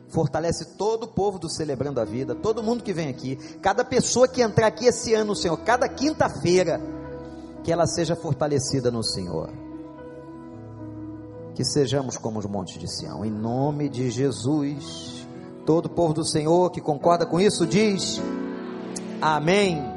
Fortalece 0.08 0.76
todo 0.76 1.04
o 1.04 1.08
povo 1.08 1.38
do 1.38 1.48
Celebrando 1.48 2.00
a 2.00 2.04
Vida, 2.04 2.34
todo 2.34 2.62
mundo 2.62 2.82
que 2.82 2.92
vem 2.92 3.08
aqui, 3.08 3.36
cada 3.60 3.84
pessoa 3.84 4.28
que 4.28 4.42
entrar 4.42 4.68
aqui 4.68 4.86
esse 4.86 5.12
ano, 5.12 5.34
Senhor, 5.34 5.56
cada 5.58 5.88
quinta-feira, 5.88 6.80
que 7.62 7.72
ela 7.72 7.86
seja 7.86 8.14
fortalecida 8.14 8.90
no 8.90 9.02
Senhor. 9.02 9.50
Que 11.54 11.64
sejamos 11.64 12.16
como 12.16 12.38
os 12.38 12.46
montes 12.46 12.78
de 12.78 12.88
Sião, 12.88 13.24
em 13.24 13.30
nome 13.30 13.88
de 13.88 14.10
Jesus. 14.10 15.26
Todo 15.64 15.86
o 15.86 15.90
povo 15.90 16.12
do 16.12 16.24
Senhor 16.24 16.70
que 16.70 16.80
concorda 16.80 17.24
com 17.24 17.40
isso 17.40 17.66
diz: 17.66 18.20
Amém. 19.20 19.93